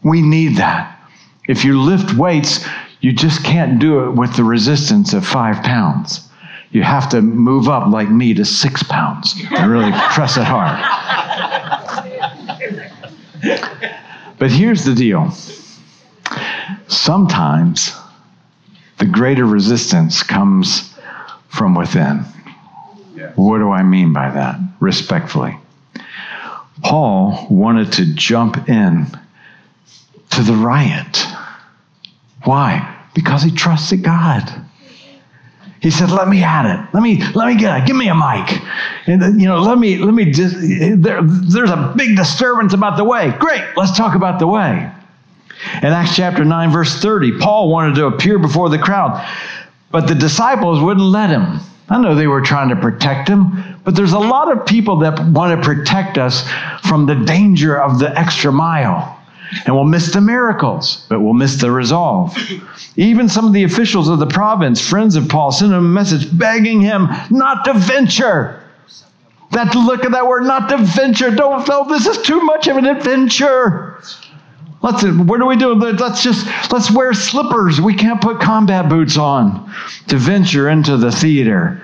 We 0.03 0.21
need 0.21 0.57
that. 0.57 0.99
If 1.47 1.63
you 1.63 1.79
lift 1.79 2.13
weights, 2.15 2.65
you 3.01 3.13
just 3.13 3.43
can't 3.43 3.79
do 3.79 4.05
it 4.05 4.11
with 4.11 4.35
the 4.35 4.43
resistance 4.43 5.13
of 5.13 5.25
five 5.25 5.63
pounds. 5.63 6.27
You 6.71 6.83
have 6.83 7.07
to 7.09 7.21
move 7.21 7.69
up 7.69 7.87
like 7.87 8.09
me 8.09 8.33
to 8.33 8.45
six 8.45 8.83
pounds 8.83 9.35
and 9.55 9.71
really 9.71 9.91
press 10.13 10.37
it 10.37 10.43
hard. 10.43 10.77
But 14.37 14.51
here's 14.51 14.83
the 14.83 14.93
deal 14.93 15.31
sometimes 16.87 17.95
the 18.97 19.05
greater 19.05 19.45
resistance 19.45 20.23
comes 20.23 20.93
from 21.47 21.75
within. 21.75 22.25
What 23.35 23.59
do 23.59 23.71
I 23.71 23.83
mean 23.83 24.13
by 24.13 24.29
that? 24.31 24.59
Respectfully. 24.79 25.57
Paul 26.83 27.47
wanted 27.49 27.93
to 27.93 28.13
jump 28.13 28.69
in 28.69 29.07
to 30.31 30.41
the 30.43 30.53
riot. 30.53 31.25
Why? 32.43 32.95
Because 33.13 33.43
he 33.43 33.51
trusted 33.51 34.03
God. 34.03 34.64
He 35.85 35.91
said, 35.91 36.09
"Let 36.09 36.27
me 36.27 36.41
at 36.41 36.65
it. 36.65 36.79
Let 36.95 37.03
me 37.03 37.23
let 37.35 37.45
me 37.45 37.55
get 37.55 37.79
it. 37.79 37.85
Give 37.85 37.95
me 37.95 38.07
a 38.07 38.15
mic, 38.15 38.59
and 39.05 39.23
uh, 39.23 39.27
you 39.27 39.45
know, 39.45 39.61
let 39.61 39.77
me 39.77 39.99
let 39.99 40.15
me 40.15 40.31
just. 40.31 40.55
There, 40.59 41.21
there's 41.21 41.69
a 41.69 41.93
big 41.95 42.15
disturbance 42.15 42.73
about 42.73 42.97
the 42.97 43.03
way. 43.03 43.29
Great, 43.37 43.63
let's 43.77 43.95
talk 43.95 44.15
about 44.15 44.39
the 44.39 44.47
way." 44.47 44.91
In 45.83 45.89
Acts 45.89 46.15
chapter 46.15 46.43
nine, 46.43 46.71
verse 46.71 46.99
thirty, 46.99 47.37
Paul 47.37 47.69
wanted 47.69 47.93
to 47.97 48.07
appear 48.07 48.39
before 48.39 48.69
the 48.69 48.79
crowd, 48.79 49.23
but 49.91 50.07
the 50.07 50.15
disciples 50.15 50.81
wouldn't 50.81 51.05
let 51.05 51.29
him. 51.29 51.59
I 51.87 52.01
know 52.01 52.15
they 52.15 52.25
were 52.25 52.41
trying 52.41 52.69
to 52.69 52.75
protect 52.75 53.29
him, 53.29 53.79
but 53.83 53.95
there's 53.95 54.13
a 54.13 54.17
lot 54.17 54.51
of 54.51 54.65
people 54.65 54.97
that 55.01 55.19
want 55.19 55.61
to 55.61 55.63
protect 55.63 56.17
us 56.17 56.49
from 56.81 57.05
the 57.05 57.13
danger 57.13 57.79
of 57.79 57.99
the 57.99 58.09
extra 58.17 58.51
mile. 58.51 59.19
And 59.65 59.75
we'll 59.75 59.85
miss 59.85 60.11
the 60.11 60.21
miracles, 60.21 61.05
but 61.09 61.19
we'll 61.19 61.33
miss 61.33 61.55
the 61.55 61.71
resolve. 61.71 62.37
Even 62.95 63.29
some 63.29 63.45
of 63.45 63.53
the 63.53 63.63
officials 63.63 64.09
of 64.09 64.19
the 64.19 64.27
province, 64.27 64.81
friends 64.81 65.15
of 65.15 65.29
Paul, 65.29 65.51
sent 65.51 65.71
him 65.71 65.79
a 65.79 65.81
message 65.81 66.37
begging 66.37 66.81
him 66.81 67.07
not 67.29 67.65
to 67.65 67.73
venture. 67.73 68.61
That 69.51 69.73
look 69.75 70.03
at 70.03 70.11
that 70.11 70.27
word, 70.27 70.43
not 70.43 70.69
to 70.69 70.77
venture. 70.77 71.29
Don't, 71.29 71.67
no, 71.67 71.87
this 71.87 72.07
is 72.07 72.21
too 72.23 72.41
much 72.41 72.67
of 72.67 72.77
an 72.77 72.85
adventure. 72.85 74.01
Let's, 74.81 75.03
what 75.03 75.41
are 75.41 75.47
we 75.47 75.55
doing? 75.55 75.79
Let's 75.79 76.21
just, 76.21 76.45
let's 76.71 76.91
wear 76.91 77.13
slippers. 77.13 77.79
We 77.81 77.95
can't 77.95 78.21
put 78.21 78.39
combat 78.39 78.89
boots 78.89 79.17
on 79.17 79.73
to 80.07 80.17
venture 80.17 80.69
into 80.69 80.97
the 80.97 81.11
theater. 81.11 81.81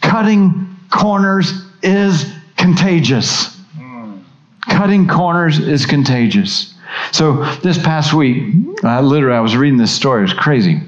Cutting 0.00 0.76
corners 0.90 1.64
is 1.82 2.32
contagious. 2.56 3.58
Cutting 4.68 5.08
corners 5.08 5.58
is 5.58 5.86
contagious. 5.86 6.74
So 7.12 7.44
this 7.56 7.78
past 7.78 8.12
week, 8.12 8.54
uh, 8.84 9.00
literally, 9.00 9.36
I 9.36 9.40
was 9.40 9.56
reading 9.56 9.78
this 9.78 9.92
story. 9.92 10.20
It 10.20 10.22
was 10.22 10.34
crazy. 10.34 10.80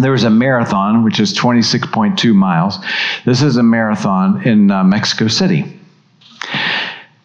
There 0.00 0.12
was 0.12 0.24
a 0.24 0.30
marathon, 0.30 1.04
which 1.04 1.18
is 1.18 1.34
26.2 1.34 2.32
miles. 2.34 2.78
This 3.24 3.42
is 3.42 3.56
a 3.56 3.62
marathon 3.62 4.46
in 4.46 4.70
uh, 4.70 4.84
Mexico 4.84 5.28
City. 5.28 5.80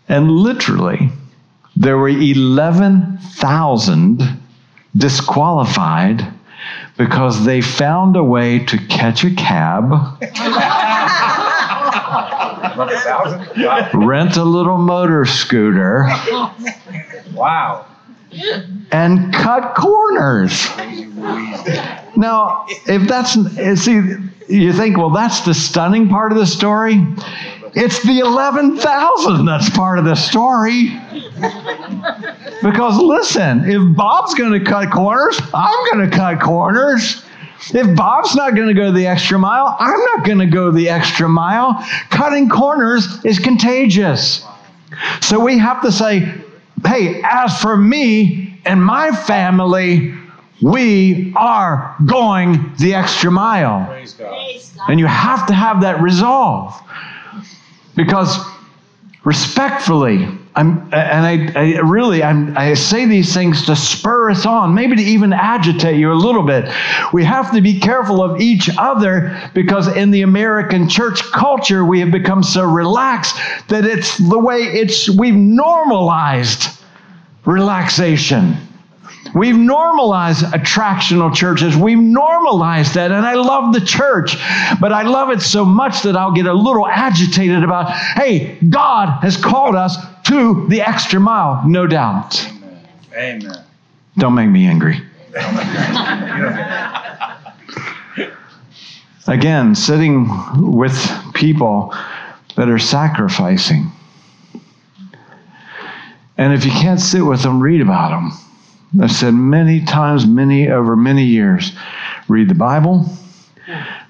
And 0.10 0.32
literally, 0.32 1.10
there 1.76 1.98
were 1.98 2.10
11,000 2.10 4.40
disqualified 4.98 6.34
because 6.98 7.46
they 7.46 7.62
found 7.62 8.16
a 8.16 8.24
way 8.24 8.60
to 8.60 8.78
catch 8.88 9.24
a 9.24 9.34
cab, 9.36 9.92
rent 13.94 14.38
a 14.38 14.44
little 14.44 14.78
motor 14.78 15.26
scooter. 15.26 16.08
Wow 17.34 17.86
and 18.92 19.34
cut 19.34 19.76
corners. 19.76 20.68
Now, 22.16 22.66
if 22.68 23.08
that's, 23.08 23.34
see, 23.82 24.02
you 24.48 24.74
think, 24.74 24.98
well, 24.98 25.10
that's 25.10 25.42
the 25.42 25.54
stunning 25.54 26.10
part 26.10 26.32
of 26.32 26.38
the 26.38 26.46
story. 26.46 27.06
It's 27.76 28.04
the 28.04 28.20
11,000 28.20 29.46
that's 29.46 29.70
part 29.72 29.98
of 29.98 30.06
the 30.06 30.16
story. 30.16 31.00
Because 32.62 32.98
listen, 32.98 33.70
if 33.70 33.96
Bob's 33.98 34.36
going 34.36 34.54
to 34.54 34.64
cut 34.64 34.92
corners, 34.92 35.40
I'm 35.54 35.92
going 35.92 36.10
to 36.10 36.16
cut 36.16 36.40
corners. 36.40 37.26
If 37.74 37.96
Bob's 37.96 38.36
not 38.36 38.56
going 38.56 38.68
to 38.68 38.74
go 38.74 38.92
the 38.92 39.08
extra 39.08 39.40
mile, 39.40 39.76
I'm 39.80 40.00
not 40.00 40.26
going 40.26 40.40
to 40.40 40.46
go 40.46 40.70
the 40.72 40.90
extra 40.90 41.28
mile. 41.28 41.84
Cutting 42.10 42.50
corners 42.50 43.24
is 43.26 43.40
contagious. 43.40 44.46
So 45.22 45.40
we 45.40 45.58
have 45.58 45.82
to 45.82 45.92
say, 45.92 46.32
hey, 46.86 47.22
as 47.24 47.60
for 47.62 47.78
me 47.78 48.60
and 48.66 48.84
my 48.84 49.12
family, 49.12 50.14
we 50.62 51.34
are 51.36 51.96
going 52.06 52.74
the 52.80 52.94
extra 52.94 53.32
mile. 53.32 53.92
And 54.88 55.00
you 55.00 55.06
have 55.06 55.48
to 55.48 55.54
have 55.54 55.82
that 55.82 56.02
resolve. 56.02 56.74
Because 57.96 58.38
respectfully, 59.24 60.28
I'm, 60.56 60.82
and 60.94 61.54
I, 61.56 61.60
I 61.60 61.80
really, 61.80 62.22
I'm, 62.22 62.56
I 62.56 62.76
say 62.76 63.06
these 63.06 63.34
things 63.34 63.66
to 63.66 63.76
spur 63.76 64.30
us 64.30 64.46
on, 64.46 64.76
maybe 64.76 64.96
to 64.96 65.02
even 65.02 65.34
agitate 65.34 66.00
you 66.00 66.12
a 66.12 66.14
little 66.14 66.44
bit. 66.44 66.72
We 67.12 67.24
have 67.24 67.52
to 67.54 67.62
be 67.62 67.80
careful 67.80 68.24
of 68.24 68.40
each 68.40 68.70
other 68.78 69.50
because 69.56 69.88
in 69.88 70.12
the 70.12 70.22
American 70.22 70.88
church 70.88 71.24
culture, 71.32 71.84
we 71.84 72.00
have 72.02 72.12
become 72.12 72.44
so 72.44 72.64
relaxed 72.64 73.36
that 73.70 73.84
it's 73.84 74.18
the 74.18 74.38
way 74.38 74.60
it's, 74.60 75.10
we've 75.10 75.34
normalized 75.34 76.80
relaxation. 77.46 78.56
We've 79.34 79.58
normalized 79.58 80.46
attractional 80.46 81.34
churches. 81.34 81.76
We've 81.76 81.98
normalized 81.98 82.94
that. 82.94 83.12
And 83.12 83.26
I 83.26 83.34
love 83.34 83.74
the 83.74 83.82
church, 83.82 84.36
but 84.80 84.94
I 84.94 85.02
love 85.04 85.32
it 85.32 85.42
so 85.42 85.66
much 85.66 86.04
that 86.04 86.16
I'll 86.16 86.34
get 86.34 86.46
a 86.46 86.54
little 86.54 86.88
agitated 86.88 87.64
about, 87.64 87.92
hey, 87.92 88.58
God 88.70 89.22
has 89.22 89.38
called 89.38 89.76
us 89.76 89.98
to 90.26 90.68
the 90.68 90.82
extra 90.82 91.20
mile, 91.20 91.68
no 91.68 91.88
doubt. 91.88 92.48
Amen. 93.14 93.44
Amen. 93.44 93.64
Don't 94.18 94.36
make 94.36 94.50
me 94.50 94.68
angry. 94.68 95.02
Again, 99.26 99.74
sitting 99.74 100.30
with 100.76 100.94
people 101.34 101.96
that 102.56 102.70
are 102.70 102.78
sacrificing. 102.78 103.92
And 106.38 106.54
if 106.54 106.66
you 106.66 106.72
can't 106.72 107.00
sit 107.00 107.22
with 107.22 107.42
them, 107.42 107.62
read 107.62 107.82
about 107.82 108.10
them. 108.10 108.32
I've 109.02 109.12
said 109.12 109.34
many 109.34 109.84
times, 109.84 110.26
many 110.26 110.70
over 110.70 110.96
many 110.96 111.26
years, 111.26 111.72
read 112.28 112.50
the 112.50 112.56
Bible, 112.56 113.06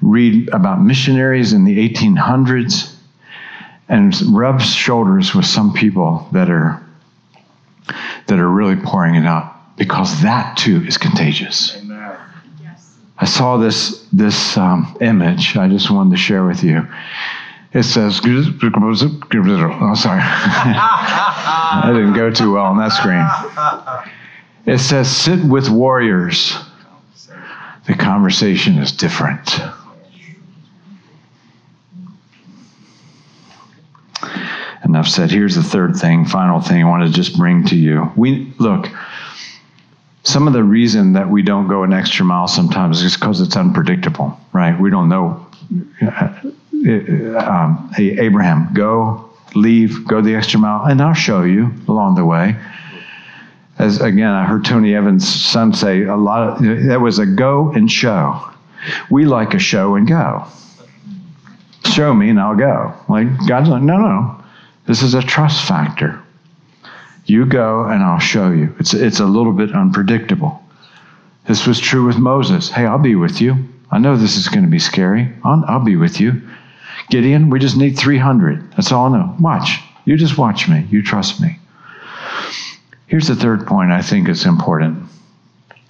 read 0.01 0.49
about 0.49 0.81
missionaries 0.81 1.53
in 1.53 1.63
the 1.63 1.89
1800s, 1.89 2.93
and 3.87 4.13
rub 4.35 4.61
shoulders 4.61 5.33
with 5.33 5.45
some 5.45 5.73
people 5.73 6.27
that 6.31 6.49
are 6.49 6.81
that 8.27 8.39
are 8.39 8.49
really 8.49 8.75
pouring 8.75 9.15
it 9.15 9.25
out 9.25 9.75
because 9.77 10.21
that 10.21 10.57
too 10.57 10.83
is 10.85 10.97
contagious. 10.97 11.75
Amen. 11.75 12.17
I 13.19 13.25
saw 13.25 13.57
this 13.57 14.05
this 14.11 14.57
um, 14.57 14.97
image. 14.99 15.55
I 15.55 15.67
just 15.69 15.89
wanted 15.89 16.11
to 16.11 16.17
share 16.17 16.45
with 16.45 16.63
you. 16.63 16.87
It 17.71 17.83
says, 17.83 18.19
"Oh, 18.25 19.95
sorry, 19.95 20.21
I 20.21 21.91
didn't 21.93 22.13
go 22.13 22.31
too 22.31 22.53
well 22.53 22.65
on 22.65 22.77
that 22.77 22.89
screen." 22.89 23.25
It 24.65 24.79
says, 24.79 25.09
"Sit 25.09 25.43
with 25.43 25.69
warriors." 25.69 26.57
The 27.85 27.93
conversation 27.93 28.77
is 28.77 28.93
different. 28.93 29.59
Enough 34.85 35.07
said. 35.07 35.31
Here's 35.31 35.55
the 35.55 35.63
third 35.63 35.97
thing, 35.97 36.25
final 36.25 36.61
thing 36.61 36.81
I 36.83 36.87
want 36.87 37.03
to 37.03 37.11
just 37.11 37.37
bring 37.37 37.65
to 37.65 37.75
you. 37.75 38.11
We 38.15 38.53
look. 38.57 38.89
Some 40.23 40.47
of 40.47 40.53
the 40.53 40.63
reason 40.63 41.13
that 41.13 41.29
we 41.29 41.41
don't 41.41 41.67
go 41.67 41.83
an 41.83 41.91
extra 41.91 42.23
mile 42.23 42.47
sometimes 42.47 43.03
is 43.03 43.15
because 43.15 43.41
it's 43.41 43.57
unpredictable, 43.57 44.39
right? 44.53 44.79
We 44.79 44.89
don't 44.89 45.09
know. 45.09 45.45
Um, 46.01 47.91
hey, 47.95 48.17
Abraham, 48.19 48.69
go, 48.73 49.29
leave, 49.55 50.07
go 50.07 50.21
the 50.21 50.35
extra 50.35 50.59
mile, 50.59 50.85
and 50.85 51.01
I'll 51.01 51.13
show 51.13 51.43
you 51.43 51.73
along 51.89 52.15
the 52.15 52.23
way. 52.23 52.55
As 53.79 53.99
again, 54.01 54.29
I 54.29 54.45
heard 54.45 54.65
Tony 54.65 54.95
Evans' 54.95 55.27
son 55.27 55.73
say 55.73 56.03
a 56.03 56.15
lot 56.15 56.61
of 56.61 56.85
that 56.87 57.01
was 57.01 57.19
a 57.19 57.25
go 57.25 57.71
and 57.71 57.91
show. 57.91 58.49
We 59.09 59.25
like 59.25 59.53
a 59.53 59.59
show 59.59 59.95
and 59.95 60.07
go. 60.07 60.45
Show 61.85 62.13
me 62.13 62.29
and 62.29 62.39
I'll 62.39 62.55
go. 62.55 62.93
Like 63.09 63.27
God's 63.47 63.69
like, 63.69 63.83
no, 63.83 63.97
no. 63.97 64.43
This 64.85 65.01
is 65.01 65.13
a 65.13 65.21
trust 65.21 65.67
factor. 65.67 66.21
You 67.25 67.45
go 67.45 67.85
and 67.85 68.03
I'll 68.03 68.19
show 68.19 68.51
you. 68.51 68.75
It's, 68.79 68.93
it's 68.93 69.19
a 69.19 69.25
little 69.25 69.53
bit 69.53 69.71
unpredictable. 69.73 70.61
This 71.47 71.65
was 71.65 71.79
true 71.79 72.05
with 72.05 72.17
Moses. 72.17 72.69
Hey, 72.69 72.85
I'll 72.85 72.99
be 72.99 73.15
with 73.15 73.41
you. 73.41 73.55
I 73.91 73.99
know 73.99 74.17
this 74.17 74.37
is 74.37 74.49
going 74.49 74.65
to 74.65 74.71
be 74.71 74.79
scary. 74.79 75.31
I'll, 75.43 75.63
I'll 75.67 75.83
be 75.83 75.95
with 75.95 76.19
you. 76.19 76.41
Gideon, 77.09 77.49
we 77.49 77.59
just 77.59 77.77
need 77.77 77.97
300. 77.97 78.71
That's 78.71 78.91
all 78.91 79.13
I 79.13 79.17
know. 79.17 79.35
Watch. 79.39 79.79
You 80.05 80.17
just 80.17 80.37
watch 80.37 80.67
me. 80.67 80.85
You 80.89 81.01
trust 81.03 81.41
me. 81.41 81.59
Here's 83.13 83.27
the 83.27 83.35
third 83.35 83.67
point 83.67 83.91
I 83.91 84.01
think 84.01 84.27
is 84.27 84.43
important. 84.43 85.03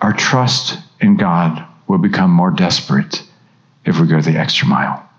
Our 0.02 0.12
trust 0.12 0.78
in 1.00 1.16
God 1.16 1.66
will 1.88 1.98
become 1.98 2.30
more 2.30 2.52
desperate 2.52 3.24
if 3.86 3.98
we 3.98 4.08
go 4.08 4.20
the 4.20 4.36
extra 4.36 4.68
mile. 4.68 5.10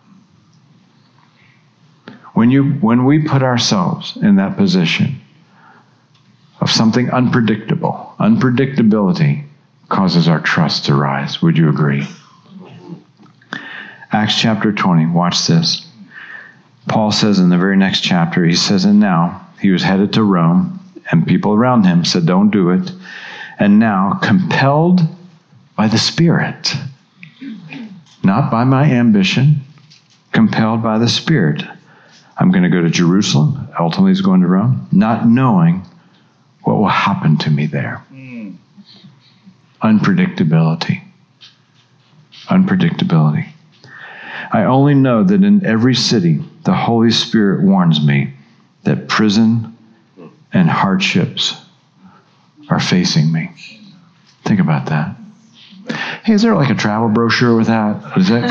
When, 2.34 2.50
you, 2.50 2.72
when 2.72 3.06
we 3.06 3.26
put 3.26 3.42
ourselves 3.42 4.18
in 4.18 4.36
that 4.36 4.58
position 4.58 5.22
of 6.60 6.70
something 6.70 7.08
unpredictable, 7.08 8.14
unpredictability 8.20 9.46
causes 9.88 10.28
our 10.28 10.40
trust 10.40 10.84
to 10.84 10.94
rise. 10.94 11.40
Would 11.40 11.56
you 11.56 11.70
agree? 11.70 12.06
Acts 14.12 14.38
chapter 14.38 14.74
20, 14.74 15.06
watch 15.06 15.46
this. 15.46 15.86
Paul 16.86 17.12
says 17.12 17.38
in 17.38 17.48
the 17.48 17.56
very 17.56 17.78
next 17.78 18.02
chapter, 18.02 18.44
he 18.44 18.56
says, 18.56 18.84
And 18.84 19.00
now 19.00 19.48
he 19.58 19.70
was 19.70 19.82
headed 19.82 20.12
to 20.12 20.22
Rome, 20.22 20.80
and 21.10 21.26
people 21.26 21.52
around 21.52 21.84
him 21.84 22.04
said, 22.04 22.26
Don't 22.26 22.50
do 22.50 22.70
it. 22.70 22.90
And 23.58 23.78
now, 23.78 24.18
compelled 24.22 25.00
by 25.76 25.88
the 25.88 25.98
Spirit, 25.98 26.74
not 28.22 28.50
by 28.50 28.64
my 28.64 28.84
ambition, 28.84 29.60
compelled 30.32 30.82
by 30.82 30.98
the 30.98 31.08
Spirit. 31.08 31.62
I'm 32.36 32.50
going 32.50 32.64
to 32.64 32.68
go 32.68 32.82
to 32.82 32.90
Jerusalem, 32.90 33.68
ultimately, 33.78 34.10
he's 34.10 34.20
going 34.20 34.40
to 34.40 34.48
Rome, 34.48 34.88
not 34.90 35.28
knowing 35.28 35.86
what 36.62 36.78
will 36.78 36.88
happen 36.88 37.36
to 37.38 37.50
me 37.50 37.66
there. 37.66 38.04
Mm. 38.12 38.56
Unpredictability. 39.82 41.02
Unpredictability. 42.46 43.48
I 44.52 44.64
only 44.64 44.94
know 44.94 45.22
that 45.22 45.44
in 45.44 45.64
every 45.64 45.94
city, 45.94 46.42
the 46.64 46.74
Holy 46.74 47.10
Spirit 47.10 47.64
warns 47.64 48.04
me 48.04 48.34
that 48.82 49.08
prison 49.08 49.73
and 50.54 50.70
hardships 50.70 51.60
are 52.70 52.80
facing 52.80 53.30
me. 53.30 53.50
Think 54.44 54.60
about 54.60 54.86
that. 54.86 55.16
Hey, 56.22 56.32
is 56.32 56.40
there 56.42 56.54
like 56.54 56.70
a 56.70 56.74
travel 56.74 57.08
brochure 57.08 57.56
with 57.56 57.66
that? 57.66 58.16
Is 58.16 58.28
that? 58.28 58.48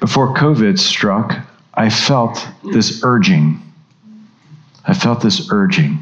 Before 0.00 0.34
COVID 0.34 0.78
struck, 0.78 1.34
I 1.72 1.88
felt 1.88 2.46
this 2.62 3.02
urging. 3.02 3.62
I 4.84 4.92
felt 4.92 5.22
this 5.22 5.48
urging. 5.50 5.98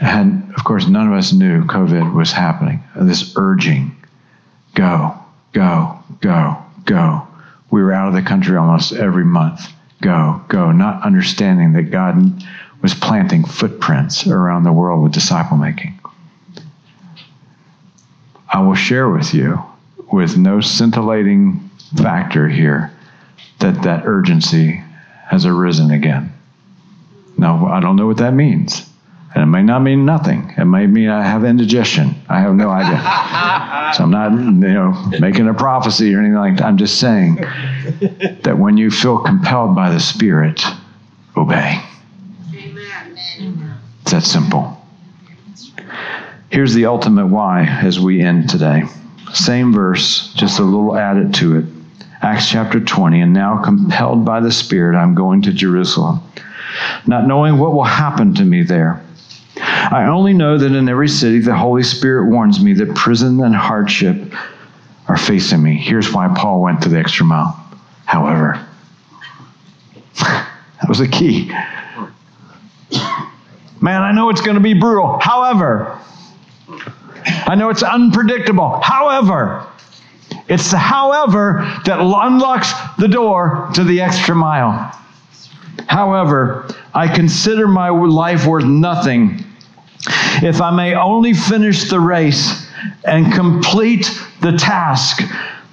And 0.00 0.54
of 0.54 0.64
course, 0.64 0.86
none 0.88 1.08
of 1.08 1.12
us 1.12 1.32
knew 1.32 1.64
COVID 1.64 2.14
was 2.14 2.32
happening. 2.32 2.82
This 2.94 3.34
urging 3.36 3.94
go, 4.74 5.14
go, 5.52 5.98
go, 6.20 6.56
go. 6.84 7.26
We 7.70 7.82
were 7.82 7.92
out 7.92 8.08
of 8.08 8.14
the 8.14 8.22
country 8.22 8.56
almost 8.56 8.92
every 8.92 9.24
month. 9.24 9.68
Go, 10.00 10.42
go. 10.48 10.72
Not 10.72 11.02
understanding 11.02 11.72
that 11.72 11.90
God 11.90 12.44
was 12.82 12.94
planting 12.94 13.44
footprints 13.44 14.26
around 14.26 14.64
the 14.64 14.72
world 14.72 15.02
with 15.02 15.12
disciple 15.12 15.56
making. 15.56 15.98
I 18.52 18.60
will 18.60 18.74
share 18.74 19.08
with 19.08 19.34
you, 19.34 19.62
with 20.12 20.36
no 20.36 20.60
scintillating 20.60 21.70
factor 21.96 22.48
here, 22.48 22.92
that 23.58 23.82
that 23.82 24.06
urgency 24.06 24.82
has 25.26 25.44
arisen 25.44 25.90
again. 25.90 26.32
Now, 27.36 27.66
I 27.66 27.80
don't 27.80 27.96
know 27.96 28.06
what 28.06 28.18
that 28.18 28.34
means. 28.34 28.88
And 29.36 29.42
it 29.42 29.46
may 29.48 29.62
not 29.62 29.80
mean 29.80 30.06
nothing. 30.06 30.54
It 30.56 30.64
may 30.64 30.86
mean 30.86 31.10
I 31.10 31.22
have 31.22 31.44
indigestion. 31.44 32.14
I 32.26 32.40
have 32.40 32.54
no 32.54 32.70
idea. 32.70 32.96
so 33.94 34.04
I'm 34.04 34.10
not, 34.10 34.32
you 34.32 34.72
know, 34.72 34.92
making 35.20 35.46
a 35.46 35.52
prophecy 35.52 36.14
or 36.14 36.20
anything 36.20 36.36
like 36.36 36.56
that. 36.56 36.64
I'm 36.64 36.78
just 36.78 36.98
saying 36.98 37.34
that 38.44 38.56
when 38.58 38.78
you 38.78 38.90
feel 38.90 39.18
compelled 39.18 39.74
by 39.76 39.90
the 39.90 40.00
Spirit, 40.00 40.64
obey. 41.36 41.82
Amen. 42.54 43.76
It's 44.00 44.12
that 44.12 44.22
simple. 44.22 44.82
Here's 46.48 46.72
the 46.72 46.86
ultimate 46.86 47.26
why 47.26 47.64
as 47.64 48.00
we 48.00 48.22
end 48.22 48.48
today. 48.48 48.84
Same 49.34 49.70
verse, 49.70 50.32
just 50.32 50.60
a 50.60 50.62
little 50.62 50.96
added 50.96 51.34
to 51.34 51.58
it. 51.58 51.64
Acts 52.22 52.48
chapter 52.48 52.80
20, 52.80 53.20
and 53.20 53.34
now 53.34 53.62
compelled 53.62 54.24
by 54.24 54.40
the 54.40 54.50
Spirit, 54.50 54.96
I'm 54.96 55.14
going 55.14 55.42
to 55.42 55.52
Jerusalem, 55.52 56.22
not 57.06 57.26
knowing 57.26 57.58
what 57.58 57.74
will 57.74 57.84
happen 57.84 58.34
to 58.36 58.42
me 58.42 58.62
there. 58.62 59.02
I 59.58 60.06
only 60.08 60.34
know 60.34 60.58
that 60.58 60.72
in 60.72 60.88
every 60.88 61.08
city 61.08 61.38
the 61.38 61.56
Holy 61.56 61.82
Spirit 61.82 62.30
warns 62.30 62.60
me 62.60 62.72
that 62.74 62.94
prison 62.94 63.42
and 63.42 63.54
hardship 63.54 64.34
are 65.08 65.16
facing 65.16 65.62
me. 65.62 65.76
Here's 65.76 66.12
why 66.12 66.32
Paul 66.36 66.60
went 66.60 66.82
to 66.82 66.88
the 66.88 66.98
extra 66.98 67.24
mile. 67.24 67.58
However, 68.04 68.66
that 70.20 70.88
was 70.88 70.98
the 70.98 71.08
key. 71.08 71.48
Man, 73.80 74.02
I 74.02 74.12
know 74.12 74.30
it's 74.30 74.40
going 74.40 74.56
to 74.56 74.62
be 74.62 74.74
brutal. 74.74 75.18
However, 75.20 75.98
I 77.46 77.54
know 77.54 77.70
it's 77.70 77.82
unpredictable. 77.82 78.80
However, 78.82 79.66
it's 80.48 80.70
the 80.70 80.78
however 80.78 81.80
that 81.84 81.98
unlocks 81.98 82.72
the 82.98 83.08
door 83.08 83.70
to 83.74 83.84
the 83.84 84.00
extra 84.00 84.34
mile. 84.34 84.92
However, 85.88 86.68
I 86.94 87.08
consider 87.08 87.68
my 87.68 87.90
life 87.90 88.46
worth 88.46 88.64
nothing 88.64 89.44
if 90.42 90.60
I 90.60 90.70
may 90.70 90.94
only 90.94 91.32
finish 91.32 91.88
the 91.88 92.00
race 92.00 92.68
and 93.04 93.32
complete 93.32 94.10
the 94.40 94.52
task 94.52 95.22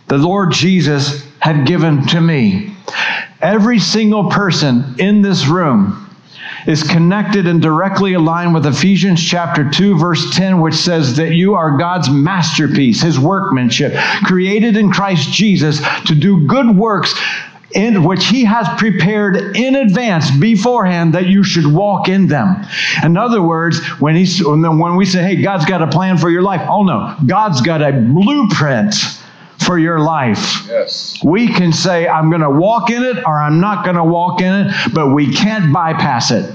the 0.08 0.18
Lord 0.18 0.52
Jesus 0.52 1.26
had 1.40 1.68
given 1.68 2.06
to 2.08 2.22
me. 2.22 2.76
Every 3.42 3.80
single 3.80 4.30
person 4.30 4.96
in 5.00 5.22
this 5.22 5.48
room 5.48 6.00
is 6.66 6.84
connected 6.84 7.46
and 7.46 7.62
directly 7.62 8.14
aligned 8.14 8.54
with 8.54 8.66
Ephesians 8.66 9.22
chapter 9.22 9.70
2 9.70 9.98
verse 9.98 10.34
10 10.36 10.62
which 10.62 10.76
says 10.76 11.18
that 11.18 11.34
you 11.34 11.56
are 11.56 11.78
God's 11.78 12.10
masterpiece, 12.10 13.02
his 13.02 13.20
workmanship, 13.20 13.94
created 14.24 14.78
in 14.78 14.92
Christ 14.92 15.32
Jesus 15.32 15.82
to 16.06 16.16
do 16.16 16.48
good 16.48 16.76
works 16.76 17.14
in 17.74 18.04
which 18.04 18.26
he 18.28 18.46
has 18.46 18.68
prepared 18.78 19.56
in 19.56 19.76
advance 19.76 20.30
beforehand 20.32 21.14
that 21.14 21.28
you 21.28 21.44
should 21.44 21.66
walk 21.66 22.08
in 22.08 22.28
them. 22.28 22.66
In 23.04 23.18
other 23.18 23.42
words, 23.42 23.80
when 24.00 24.16
he's 24.16 24.44
when 24.46 24.96
we 24.96 25.06
say, 25.06 25.24
"Hey, 25.24 25.42
God's 25.42 25.66
got 25.66 25.82
a 25.82 25.88
plan 25.88 26.18
for 26.18 26.30
your 26.30 26.42
life," 26.42 26.62
oh 26.70 26.84
no, 26.84 27.16
God's 27.26 27.62
got 27.62 27.82
a 27.82 27.92
blueprint 27.92 28.96
for 29.66 29.80
your 29.80 30.00
life. 30.00 30.68
Yes. 30.68 31.18
We 31.24 31.48
can 31.48 31.72
say, 31.72 32.08
I'm 32.08 32.30
going 32.30 32.42
to 32.42 32.50
walk 32.50 32.90
in 32.90 33.04
it 33.04 33.18
or 33.26 33.42
I'm 33.42 33.60
not 33.60 33.86
going 33.86 33.96
to 33.96 34.04
walk 34.04 34.42
in 34.42 34.68
it, 34.68 34.74
but 34.94 35.14
we 35.14 35.34
can't 35.34 35.74
bypass 35.74 36.32
it. 36.32 36.54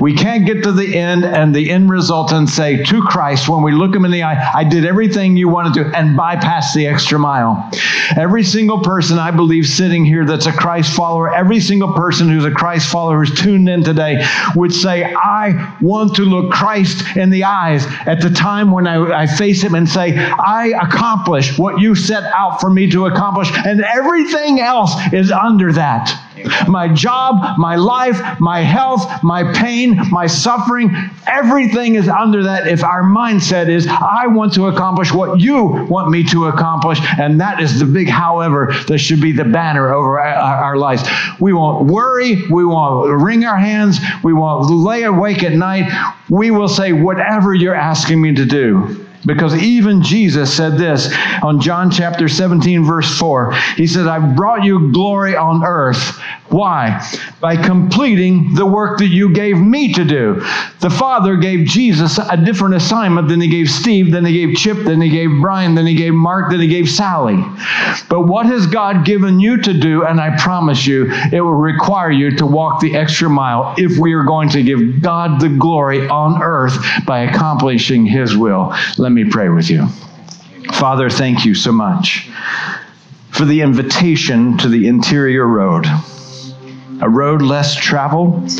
We 0.00 0.14
can't 0.14 0.46
get 0.46 0.62
to 0.64 0.72
the 0.72 0.96
end 0.96 1.24
and 1.24 1.54
the 1.54 1.70
end 1.70 1.90
result 1.90 2.32
and 2.32 2.48
say 2.48 2.82
to 2.84 3.02
Christ, 3.02 3.48
when 3.48 3.62
we 3.62 3.72
look 3.72 3.94
him 3.94 4.04
in 4.04 4.10
the 4.10 4.22
eye, 4.22 4.50
I 4.54 4.64
did 4.64 4.84
everything 4.84 5.36
you 5.36 5.48
wanted 5.48 5.74
to 5.74 5.96
and 5.96 6.16
bypass 6.16 6.74
the 6.74 6.86
extra 6.86 7.18
mile. 7.18 7.70
Every 8.16 8.44
single 8.44 8.82
person 8.82 9.18
I 9.18 9.30
believe 9.30 9.66
sitting 9.66 10.04
here 10.04 10.24
that's 10.24 10.46
a 10.46 10.52
Christ 10.52 10.94
follower, 10.94 11.34
every 11.34 11.60
single 11.60 11.92
person 11.92 12.28
who's 12.28 12.44
a 12.44 12.50
Christ 12.50 12.90
follower 12.90 13.24
who's 13.24 13.38
tuned 13.38 13.68
in 13.68 13.82
today 13.82 14.24
would 14.54 14.72
say, 14.72 15.12
I 15.14 15.76
want 15.80 16.16
to 16.16 16.22
look 16.22 16.52
Christ 16.52 17.16
in 17.16 17.30
the 17.30 17.44
eyes 17.44 17.86
at 18.06 18.20
the 18.20 18.30
time 18.30 18.70
when 18.70 18.86
I, 18.86 19.22
I 19.22 19.26
face 19.26 19.62
him 19.62 19.74
and 19.74 19.88
say, 19.88 20.16
I 20.16 20.72
accomplished 20.80 21.58
what 21.58 21.80
you 21.80 21.94
set 21.94 22.24
out 22.24 22.60
for 22.60 22.70
me 22.70 22.90
to 22.90 23.06
accomplish, 23.06 23.50
and 23.66 23.82
everything 23.82 24.60
else 24.60 24.92
is 25.12 25.32
under 25.32 25.72
that. 25.72 26.25
My 26.68 26.88
job, 26.88 27.58
my 27.58 27.76
life, 27.76 28.20
my 28.40 28.60
health, 28.60 29.22
my 29.22 29.52
pain, 29.52 30.00
my 30.10 30.26
suffering, 30.26 30.94
everything 31.26 31.94
is 31.94 32.08
under 32.08 32.42
that 32.44 32.66
if 32.66 32.84
our 32.84 33.02
mindset 33.02 33.68
is, 33.68 33.86
I 33.86 34.26
want 34.26 34.54
to 34.54 34.66
accomplish 34.66 35.12
what 35.12 35.40
you 35.40 35.86
want 35.88 36.10
me 36.10 36.24
to 36.24 36.46
accomplish. 36.46 36.98
And 37.18 37.40
that 37.40 37.60
is 37.60 37.78
the 37.78 37.84
big 37.84 38.08
however 38.08 38.72
that 38.88 38.98
should 38.98 39.20
be 39.20 39.32
the 39.32 39.44
banner 39.44 39.92
over 39.92 40.20
our, 40.20 40.64
our 40.64 40.76
lives. 40.76 41.08
We 41.40 41.52
won't 41.52 41.86
worry. 41.86 42.46
We 42.48 42.64
won't 42.64 43.22
wring 43.22 43.44
our 43.44 43.58
hands. 43.58 43.98
We 44.22 44.32
won't 44.32 44.70
lay 44.70 45.04
awake 45.04 45.42
at 45.42 45.52
night. 45.52 45.90
We 46.28 46.50
will 46.50 46.68
say, 46.68 46.92
whatever 46.92 47.54
you're 47.54 47.74
asking 47.74 48.20
me 48.20 48.34
to 48.34 48.44
do. 48.44 49.06
Because 49.26 49.56
even 49.56 50.02
Jesus 50.02 50.54
said 50.54 50.78
this 50.78 51.12
on 51.42 51.60
John 51.60 51.90
chapter 51.90 52.28
17, 52.28 52.84
verse 52.84 53.18
4. 53.18 53.52
He 53.76 53.86
said, 53.86 54.06
I've 54.06 54.36
brought 54.36 54.62
you 54.62 54.92
glory 54.92 55.34
on 55.34 55.64
earth 55.64 56.20
Why? 56.48 57.04
By 57.40 57.56
completing 57.56 58.54
the 58.54 58.66
work 58.66 58.98
that 58.98 59.08
you 59.08 59.32
gave 59.32 59.58
me 59.58 59.92
to 59.94 60.04
do. 60.04 60.34
The 60.80 60.90
Father 60.90 61.36
gave 61.36 61.66
Jesus 61.66 62.18
a 62.18 62.36
different 62.36 62.76
assignment 62.76 63.28
than 63.28 63.40
he 63.40 63.48
gave 63.48 63.68
Steve, 63.68 64.12
than 64.12 64.24
he 64.24 64.32
gave 64.32 64.56
Chip, 64.56 64.84
than 64.84 65.00
he 65.00 65.08
gave 65.08 65.28
Brian, 65.40 65.74
than 65.74 65.86
he 65.86 65.94
gave 65.94 66.14
Mark, 66.14 66.50
than 66.50 66.60
he 66.60 66.68
gave 66.68 66.88
Sally. 66.88 67.44
But 68.08 68.22
what 68.22 68.46
has 68.46 68.66
God 68.66 69.04
given 69.04 69.40
you 69.40 69.60
to 69.60 69.72
do? 69.72 70.04
And 70.04 70.20
I 70.20 70.36
promise 70.36 70.86
you, 70.86 71.10
it 71.32 71.40
will 71.40 71.52
require 71.52 72.12
you 72.12 72.36
to 72.36 72.46
walk 72.46 72.80
the 72.80 72.94
extra 72.94 73.28
mile 73.28 73.74
if 73.76 73.98
we 73.98 74.12
are 74.12 74.24
going 74.24 74.48
to 74.50 74.62
give 74.62 75.02
God 75.02 75.40
the 75.40 75.48
glory 75.48 76.08
on 76.08 76.42
earth 76.42 76.78
by 77.06 77.20
accomplishing 77.20 78.06
his 78.06 78.36
will. 78.36 78.72
Let 78.98 79.10
me 79.10 79.24
pray 79.24 79.48
with 79.48 79.68
you. 79.68 79.88
Father, 80.74 81.10
thank 81.10 81.44
you 81.44 81.54
so 81.54 81.72
much 81.72 82.28
for 83.30 83.44
the 83.44 83.62
invitation 83.62 84.56
to 84.58 84.68
the 84.68 84.86
interior 84.86 85.46
road 85.46 85.86
a 87.00 87.08
road 87.08 87.42
less 87.42 87.74
traveled, 87.74 88.50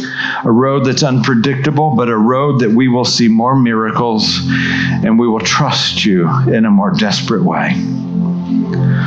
a 0.44 0.50
road 0.50 0.84
that's 0.84 1.02
unpredictable, 1.02 1.94
but 1.96 2.08
a 2.08 2.16
road 2.16 2.60
that 2.60 2.70
we 2.70 2.88
will 2.88 3.04
see 3.04 3.28
more 3.28 3.56
miracles 3.56 4.40
and 4.46 5.18
we 5.18 5.26
will 5.28 5.40
trust 5.40 6.04
you 6.04 6.28
in 6.52 6.64
a 6.64 6.70
more 6.70 6.90
desperate 6.90 7.42
way. 7.42 7.74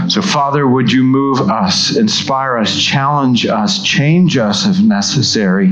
So, 0.08 0.22
Father, 0.22 0.68
would 0.68 0.92
you 0.92 1.04
move 1.04 1.42
us, 1.42 1.96
inspire 1.96 2.58
us, 2.58 2.82
challenge 2.82 3.46
us, 3.46 3.84
change 3.84 4.38
us 4.38 4.66
if 4.66 4.82
necessary, 4.82 5.72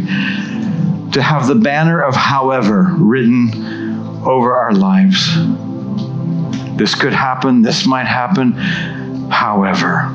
to 1.12 1.22
have 1.22 1.48
the 1.48 1.56
banner 1.56 2.02
of 2.02 2.16
however 2.16 2.92
written 2.98 3.50
over 4.24 4.56
our 4.56 4.74
lives. 4.74 5.36
This 6.78 6.94
could 6.94 7.14
happen, 7.14 7.64
this 7.64 7.88
might 7.88 8.06
happen, 8.06 8.52
however. 9.32 10.14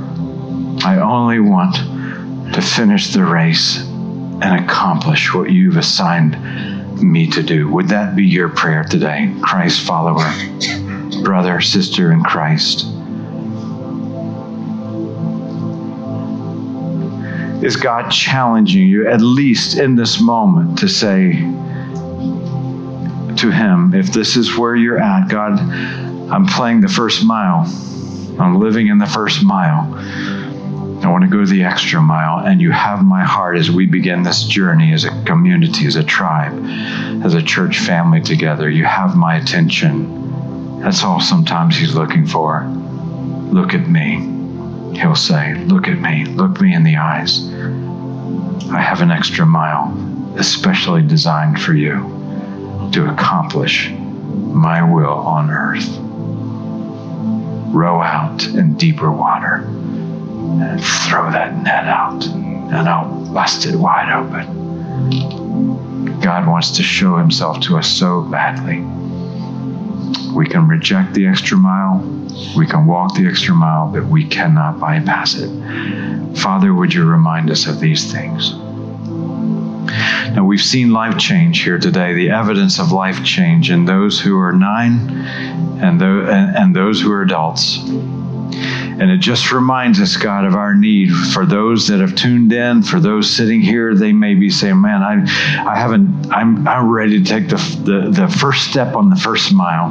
I 0.85 0.99
only 1.03 1.41
want 1.41 1.77
to 2.53 2.61
finish 2.61 3.13
the 3.13 3.25
race 3.25 3.79
and 3.79 4.65
accomplish 4.65 5.33
what 5.35 5.51
you've 5.51 5.77
assigned 5.77 6.37
me 7.03 7.27
to 7.29 7.43
do. 7.43 7.69
Would 7.69 7.89
that 7.89 8.15
be 8.15 8.25
your 8.25 8.49
prayer 8.49 8.85
today, 8.85 9.35
Christ 9.43 9.87
follower, 9.87 10.31
brother, 11.23 11.61
sister 11.61 12.13
in 12.13 12.23
Christ? 12.23 12.87
Is 17.65 17.77
God 17.77 18.11
challenging 18.11 18.89
you, 18.89 19.09
at 19.09 19.21
least 19.21 19.79
in 19.79 19.95
this 19.95 20.21
moment, 20.21 20.79
to 20.81 20.89
say 20.89 21.33
to 23.37 23.51
Him, 23.51 23.95
if 23.95 24.13
this 24.13 24.37
is 24.37 24.59
where 24.59 24.75
you're 24.75 24.99
at, 24.99 25.29
God, 25.29 25.61
I'm 26.31 26.47
playing 26.47 26.81
the 26.81 26.89
first 26.89 27.25
mile, 27.25 27.65
I'm 28.41 28.59
living 28.59 28.89
in 28.89 28.99
the 28.99 29.07
first 29.07 29.45
mile. 29.45 30.42
I 31.05 31.09
want 31.09 31.25
to 31.25 31.31
go 31.31 31.45
the 31.45 31.65
extra 31.65 32.01
mile, 32.01 32.47
and 32.47 32.61
you 32.61 32.71
have 32.71 33.05
my 33.05 33.25
heart 33.25 33.57
as 33.57 33.71
we 33.71 33.87
begin 33.87 34.23
this 34.23 34.45
journey 34.45 34.93
as 34.93 35.05
a 35.05 35.25
community, 35.25 35.87
as 35.87 35.97
a 35.97 36.05
tribe, 36.05 36.53
as 37.25 37.35
a 37.35 37.43
church 37.43 37.81
family 37.81 38.21
together. 38.21 38.71
You 38.71 38.85
have 38.85 39.17
my 39.17 39.37
attention. 39.37 40.81
That's 40.81 41.03
all 41.03 41.21
sometimes 41.21 41.77
He's 41.77 41.95
looking 41.95 42.25
for. 42.25 42.65
Look 43.51 43.75
at 43.75 43.89
me. 43.89 44.29
He'll 44.97 45.17
say, 45.17 45.55
Look 45.65 45.89
at 45.89 45.99
me. 45.99 46.25
Look 46.25 46.61
me 46.61 46.73
in 46.73 46.85
the 46.85 46.97
eyes. 46.97 47.53
I 48.71 48.81
have 48.81 49.01
an 49.01 49.11
extra 49.11 49.45
mile, 49.45 49.93
especially 50.37 51.03
designed 51.03 51.61
for 51.61 51.75
you 51.75 52.91
to 52.93 53.11
accomplish 53.11 53.91
my 53.91 54.83
will 54.83 55.09
on 55.09 55.51
earth. 55.51 55.89
Row 57.75 58.01
out 58.01 58.45
in 58.45 58.75
deeper 58.75 59.11
water 59.11 59.67
and 60.61 60.83
throw 61.09 61.31
that 61.31 61.63
net 61.63 61.87
out, 61.87 62.25
and 62.27 62.89
I'll 62.89 63.33
bust 63.33 63.67
it 63.67 63.77
wide 63.77 64.13
open. 64.13 66.21
God 66.21 66.47
wants 66.47 66.71
to 66.73 66.83
show 66.83 67.17
himself 67.17 67.61
to 67.63 67.77
us 67.77 67.89
so 67.89 68.23
badly. 68.23 68.81
We 70.35 70.47
can 70.47 70.69
reject 70.69 71.15
the 71.15 71.27
extra 71.27 71.57
mile, 71.57 72.01
we 72.57 72.67
can 72.67 72.87
walk 72.87 73.15
the 73.15 73.27
extra 73.27 73.55
mile, 73.55 73.89
but 73.89 74.07
we 74.07 74.27
cannot 74.27 74.81
bypass 74.81 75.35
it. 75.37 75.51
Father, 76.39 76.75
would 76.75 76.95
you 76.95 77.05
remind 77.05 77.51
us 77.51 77.67
of 77.67 77.81
these 77.81 78.11
things? 78.11 78.55
Now, 80.35 80.45
we've 80.45 80.63
seen 80.63 80.93
life 80.93 81.19
change 81.19 81.63
here 81.63 81.79
today, 81.79 82.15
the 82.15 82.31
evidence 82.31 82.79
of 82.79 82.93
life 82.93 83.23
change 83.25 83.71
in 83.71 83.85
those 83.85 84.19
who 84.19 84.39
are 84.39 84.53
nine 84.53 85.11
and, 85.83 86.01
those, 86.01 86.29
and, 86.29 86.75
those 86.75 87.01
who 87.01 87.13
are 87.13 87.23
adults. 87.23 87.79
And 89.03 89.11
it 89.11 89.19
just 89.19 89.51
reminds 89.51 90.01
us, 90.01 90.17
God, 90.17 90.45
of 90.45 90.55
our 90.55 90.77
need 90.77 91.11
for 91.35 91.45
those 91.45 91.89
that 91.89 91.99
have 91.99 92.15
tuned 92.15 92.53
in, 92.53 92.85
for 92.85 93.01
those 93.01 93.29
sitting 93.29 93.61
here. 93.61 93.97
They 93.97 94.13
may 94.13 94.35
be 94.35 94.49
saying, 94.49 94.81
"Man, 94.81 95.03
I, 95.03 95.15
I 95.69 95.77
haven't. 95.77 96.31
I'm, 96.31 96.69
I'm 96.69 96.89
ready 96.89 97.21
to 97.21 97.29
take 97.29 97.49
the, 97.49 97.57
the 97.57 98.11
the 98.13 98.29
first 98.29 98.71
step 98.71 98.95
on 98.95 99.11
the 99.11 99.17
first 99.17 99.53
mile." 99.53 99.91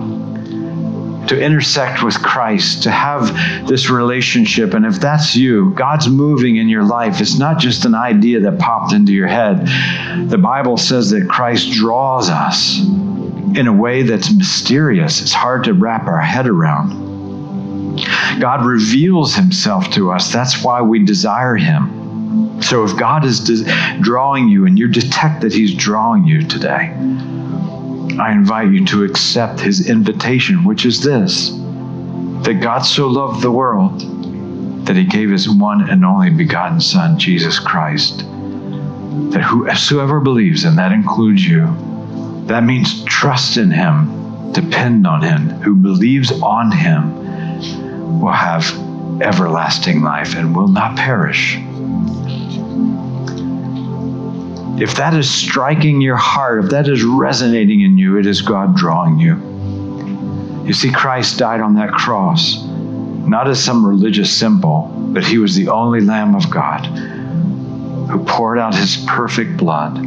To 1.27 1.37
intersect 1.37 2.03
with 2.03 2.23
Christ, 2.23 2.83
to 2.83 2.89
have 2.89 3.67
this 3.67 3.89
relationship. 3.89 4.73
And 4.73 4.85
if 4.85 5.01
that's 5.01 5.35
you, 5.35 5.71
God's 5.71 6.07
moving 6.07 6.55
in 6.55 6.69
your 6.69 6.85
life. 6.85 7.19
It's 7.19 7.37
not 7.37 7.59
just 7.59 7.83
an 7.83 7.95
idea 7.95 8.39
that 8.39 8.59
popped 8.59 8.93
into 8.93 9.11
your 9.11 9.27
head. 9.27 9.67
The 10.29 10.37
Bible 10.37 10.77
says 10.77 11.09
that 11.09 11.27
Christ 11.27 11.73
draws 11.73 12.29
us 12.29 12.79
in 12.79 13.67
a 13.67 13.73
way 13.73 14.03
that's 14.03 14.33
mysterious. 14.33 15.21
It's 15.21 15.33
hard 15.33 15.65
to 15.65 15.73
wrap 15.73 16.07
our 16.07 16.21
head 16.21 16.47
around. 16.47 17.10
God 18.39 18.65
reveals 18.65 19.35
himself 19.35 19.89
to 19.91 20.11
us. 20.11 20.31
That's 20.31 20.63
why 20.63 20.81
we 20.81 21.03
desire 21.03 21.55
him. 21.55 22.61
So 22.61 22.83
if 22.83 22.95
God 22.95 23.25
is 23.25 23.65
drawing 23.99 24.47
you 24.47 24.65
and 24.65 24.77
you 24.77 24.87
detect 24.87 25.41
that 25.41 25.53
he's 25.53 25.73
drawing 25.73 26.25
you 26.25 26.47
today, 26.47 26.95
I 28.19 28.31
invite 28.31 28.71
you 28.71 28.85
to 28.87 29.03
accept 29.03 29.59
his 29.59 29.89
invitation, 29.89 30.63
which 30.63 30.85
is 30.85 31.01
this 31.03 31.51
that 32.43 32.59
God 32.59 32.79
so 32.79 33.07
loved 33.07 33.41
the 33.41 33.51
world 33.51 33.99
that 34.85 34.95
he 34.95 35.03
gave 35.03 35.29
his 35.29 35.47
one 35.47 35.87
and 35.89 36.03
only 36.03 36.31
begotten 36.31 36.81
Son, 36.81 37.19
Jesus 37.19 37.59
Christ. 37.59 38.19
That 39.31 39.43
whosoever 39.43 40.19
believes, 40.19 40.63
and 40.63 40.77
that 40.77 40.91
includes 40.91 41.45
you, 41.45 41.67
that 42.47 42.63
means 42.63 43.03
trust 43.03 43.57
in 43.57 43.69
him, 43.69 44.51
depend 44.53 45.05
on 45.05 45.21
him, 45.21 45.49
who 45.61 45.75
believes 45.75 46.31
on 46.41 46.71
him 46.71 47.21
will 48.19 48.31
have 48.31 48.63
everlasting 49.21 50.01
life 50.01 50.35
and 50.35 50.55
will 50.55 50.67
not 50.67 50.97
perish. 50.97 51.57
If 54.81 54.95
that 54.95 55.13
is 55.13 55.29
striking 55.29 56.01
your 56.01 56.15
heart, 56.15 56.65
if 56.65 56.71
that 56.71 56.87
is 56.87 57.03
resonating 57.03 57.81
in 57.81 57.97
you, 57.97 58.17
it 58.17 58.25
is 58.25 58.41
God 58.41 58.75
drawing 58.75 59.19
you. 59.19 59.35
You 60.65 60.73
see, 60.73 60.91
Christ 60.91 61.37
died 61.37 61.61
on 61.61 61.75
that 61.75 61.91
cross, 61.91 62.63
not 62.65 63.47
as 63.47 63.63
some 63.63 63.85
religious 63.85 64.35
symbol, 64.35 64.91
but 65.13 65.23
he 65.23 65.37
was 65.37 65.55
the 65.55 65.67
only 65.67 66.01
Lamb 66.01 66.33
of 66.33 66.49
God 66.49 66.85
who 68.09 68.23
poured 68.25 68.57
out 68.57 68.73
his 68.73 68.97
perfect 69.07 69.57
blood 69.57 70.05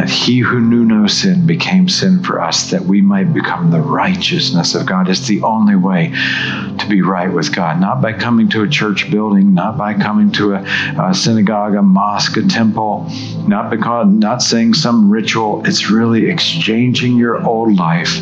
that 0.00 0.08
he 0.08 0.38
who 0.38 0.58
knew 0.60 0.82
no 0.82 1.06
sin 1.06 1.46
became 1.46 1.86
sin 1.86 2.22
for 2.22 2.40
us, 2.40 2.70
that 2.70 2.80
we 2.80 3.02
might 3.02 3.34
become 3.34 3.70
the 3.70 3.80
righteousness 3.80 4.74
of 4.74 4.86
God. 4.86 5.10
It's 5.10 5.26
the 5.26 5.42
only 5.42 5.76
way 5.76 6.08
to 6.78 6.86
be 6.88 7.02
right 7.02 7.30
with 7.30 7.54
God, 7.54 7.82
not 7.82 8.00
by 8.00 8.14
coming 8.14 8.48
to 8.48 8.62
a 8.62 8.68
church 8.68 9.10
building, 9.10 9.52
not 9.52 9.76
by 9.76 9.92
coming 9.92 10.32
to 10.32 10.54
a, 10.54 10.62
a 10.98 11.12
synagogue, 11.12 11.74
a 11.74 11.82
mosque, 11.82 12.38
a 12.38 12.48
temple, 12.48 13.10
not 13.46 13.68
because 13.68 14.06
not 14.06 14.40
saying 14.40 14.72
some 14.72 15.10
ritual. 15.10 15.66
It's 15.66 15.90
really 15.90 16.30
exchanging 16.30 17.18
your 17.18 17.46
old 17.46 17.76
life 17.76 18.20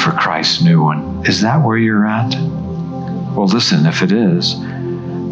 for 0.00 0.12
Christ's 0.12 0.62
new 0.62 0.84
one. 0.84 1.26
Is 1.26 1.40
that 1.40 1.66
where 1.66 1.78
you're 1.78 2.06
at? 2.06 2.32
Well, 3.34 3.48
listen, 3.48 3.86
if 3.86 4.02
it 4.02 4.12
is, 4.12 4.54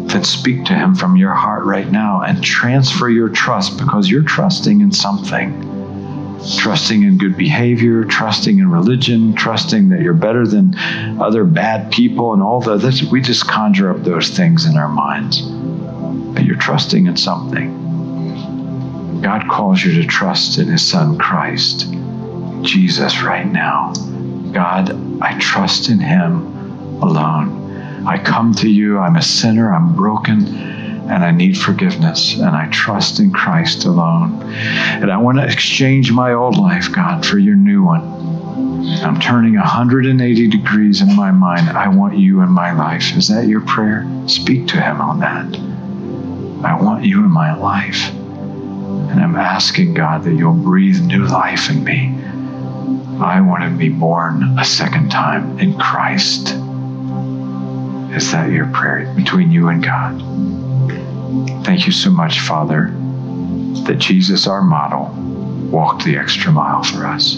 then 0.09 0.23
speak 0.23 0.65
to 0.65 0.73
Him 0.73 0.95
from 0.95 1.15
your 1.15 1.33
heart 1.33 1.65
right 1.65 1.89
now 1.89 2.21
and 2.21 2.43
transfer 2.43 3.09
your 3.09 3.29
trust 3.29 3.77
because 3.77 4.09
you're 4.09 4.23
trusting 4.23 4.81
in 4.81 4.91
something. 4.91 5.67
Trusting 6.57 7.03
in 7.03 7.17
good 7.17 7.35
behavior, 7.35 8.05
trusting 8.05 8.59
in 8.59 8.71
religion, 8.71 9.35
trusting 9.35 9.89
that 9.89 10.01
you're 10.01 10.13
better 10.13 10.47
than 10.47 10.73
other 11.19 11.43
bad 11.43 11.91
people, 11.91 12.33
and 12.33 12.41
all 12.41 12.61
that. 12.61 13.09
We 13.11 13.21
just 13.21 13.47
conjure 13.47 13.91
up 13.91 14.03
those 14.03 14.29
things 14.29 14.65
in 14.65 14.77
our 14.77 14.87
minds. 14.87 15.41
But 15.41 16.45
you're 16.45 16.55
trusting 16.55 17.07
in 17.07 17.17
something. 17.17 19.21
God 19.21 19.49
calls 19.49 19.83
you 19.83 20.01
to 20.01 20.07
trust 20.07 20.59
in 20.59 20.67
His 20.67 20.87
Son 20.87 21.17
Christ, 21.17 21.91
Jesus, 22.61 23.21
right 23.21 23.45
now. 23.45 23.91
God, 24.53 25.21
I 25.21 25.37
trust 25.39 25.89
in 25.89 25.99
Him 25.99 27.03
alone. 27.03 27.58
I 28.05 28.17
come 28.17 28.53
to 28.55 28.69
you, 28.69 28.97
I'm 28.97 29.15
a 29.15 29.21
sinner, 29.21 29.73
I'm 29.73 29.95
broken, 29.95 30.45
and 30.47 31.23
I 31.23 31.31
need 31.31 31.57
forgiveness, 31.57 32.35
and 32.35 32.55
I 32.55 32.67
trust 32.67 33.19
in 33.19 33.31
Christ 33.31 33.85
alone. 33.85 34.41
And 34.43 35.11
I 35.11 35.17
want 35.17 35.37
to 35.37 35.45
exchange 35.45 36.11
my 36.11 36.33
old 36.33 36.57
life, 36.57 36.91
God, 36.91 37.25
for 37.25 37.39
your 37.39 37.55
new 37.55 37.83
one. 37.83 38.01
I'm 39.03 39.19
turning 39.19 39.55
180 39.55 40.47
degrees 40.47 41.01
in 41.01 41.15
my 41.15 41.31
mind. 41.31 41.69
I 41.69 41.87
want 41.87 42.17
you 42.17 42.41
in 42.41 42.49
my 42.49 42.71
life. 42.71 43.15
Is 43.15 43.27
that 43.27 43.47
your 43.47 43.61
prayer? 43.61 44.07
Speak 44.27 44.67
to 44.67 44.81
him 44.81 45.01
on 45.01 45.19
that. 45.19 45.55
I 46.65 46.81
want 46.81 47.05
you 47.05 47.23
in 47.23 47.31
my 47.31 47.55
life. 47.55 48.09
And 48.09 49.19
I'm 49.19 49.35
asking 49.35 49.93
God 49.93 50.23
that 50.23 50.33
you'll 50.33 50.53
breathe 50.53 51.01
new 51.01 51.25
life 51.25 51.69
in 51.69 51.83
me. 51.83 52.15
I 53.19 53.41
want 53.41 53.63
to 53.63 53.69
be 53.69 53.89
born 53.89 54.57
a 54.59 54.65
second 54.65 55.09
time 55.09 55.59
in 55.59 55.77
Christ. 55.77 56.55
Is 58.15 58.31
that 58.31 58.51
your 58.51 58.65
prayer 58.67 59.13
between 59.15 59.51
you 59.51 59.67
and 59.67 59.83
God? 59.83 60.19
Thank 61.63 61.85
you 61.85 61.91
so 61.91 62.09
much, 62.09 62.39
Father, 62.39 62.87
that 63.85 63.97
Jesus, 63.99 64.47
our 64.47 64.63
model, 64.63 65.13
walked 65.69 66.05
the 66.05 66.17
extra 66.17 66.51
mile 66.51 66.83
for 66.83 67.05
us. 67.05 67.37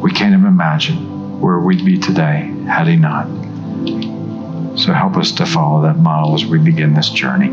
We 0.00 0.12
can't 0.12 0.34
even 0.34 0.46
imagine 0.46 1.40
where 1.40 1.58
we'd 1.58 1.84
be 1.84 1.98
today 1.98 2.54
had 2.66 2.86
he 2.86 2.94
not. 2.94 3.26
So 4.78 4.92
help 4.92 5.16
us 5.16 5.32
to 5.32 5.44
follow 5.44 5.82
that 5.82 5.98
model 5.98 6.34
as 6.36 6.46
we 6.46 6.58
begin 6.58 6.94
this 6.94 7.10
journey. 7.10 7.50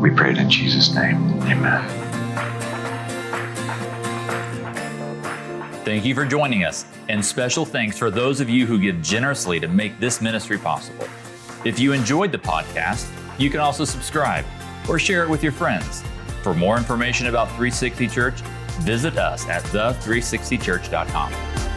We 0.00 0.10
pray 0.10 0.32
it 0.32 0.38
in 0.38 0.50
Jesus' 0.50 0.94
name. 0.94 1.16
Amen. 1.44 1.88
Thank 5.86 6.04
you 6.04 6.14
for 6.14 6.26
joining 6.26 6.64
us, 6.64 6.84
and 7.08 7.24
special 7.24 7.64
thanks 7.64 7.96
for 7.96 8.10
those 8.10 8.40
of 8.40 8.50
you 8.50 8.66
who 8.66 8.78
give 8.78 9.00
generously 9.00 9.58
to 9.60 9.68
make 9.68 9.98
this 9.98 10.20
ministry 10.20 10.58
possible. 10.58 11.08
If 11.64 11.78
you 11.78 11.92
enjoyed 11.92 12.32
the 12.32 12.38
podcast, 12.38 13.08
you 13.38 13.50
can 13.50 13.60
also 13.60 13.84
subscribe 13.84 14.44
or 14.88 14.98
share 14.98 15.24
it 15.24 15.28
with 15.28 15.42
your 15.42 15.52
friends. 15.52 16.02
For 16.42 16.54
more 16.54 16.76
information 16.76 17.26
about 17.26 17.48
360 17.48 18.08
Church, 18.08 18.40
visit 18.80 19.18
us 19.18 19.46
at 19.48 19.62
the360church.com. 19.64 21.67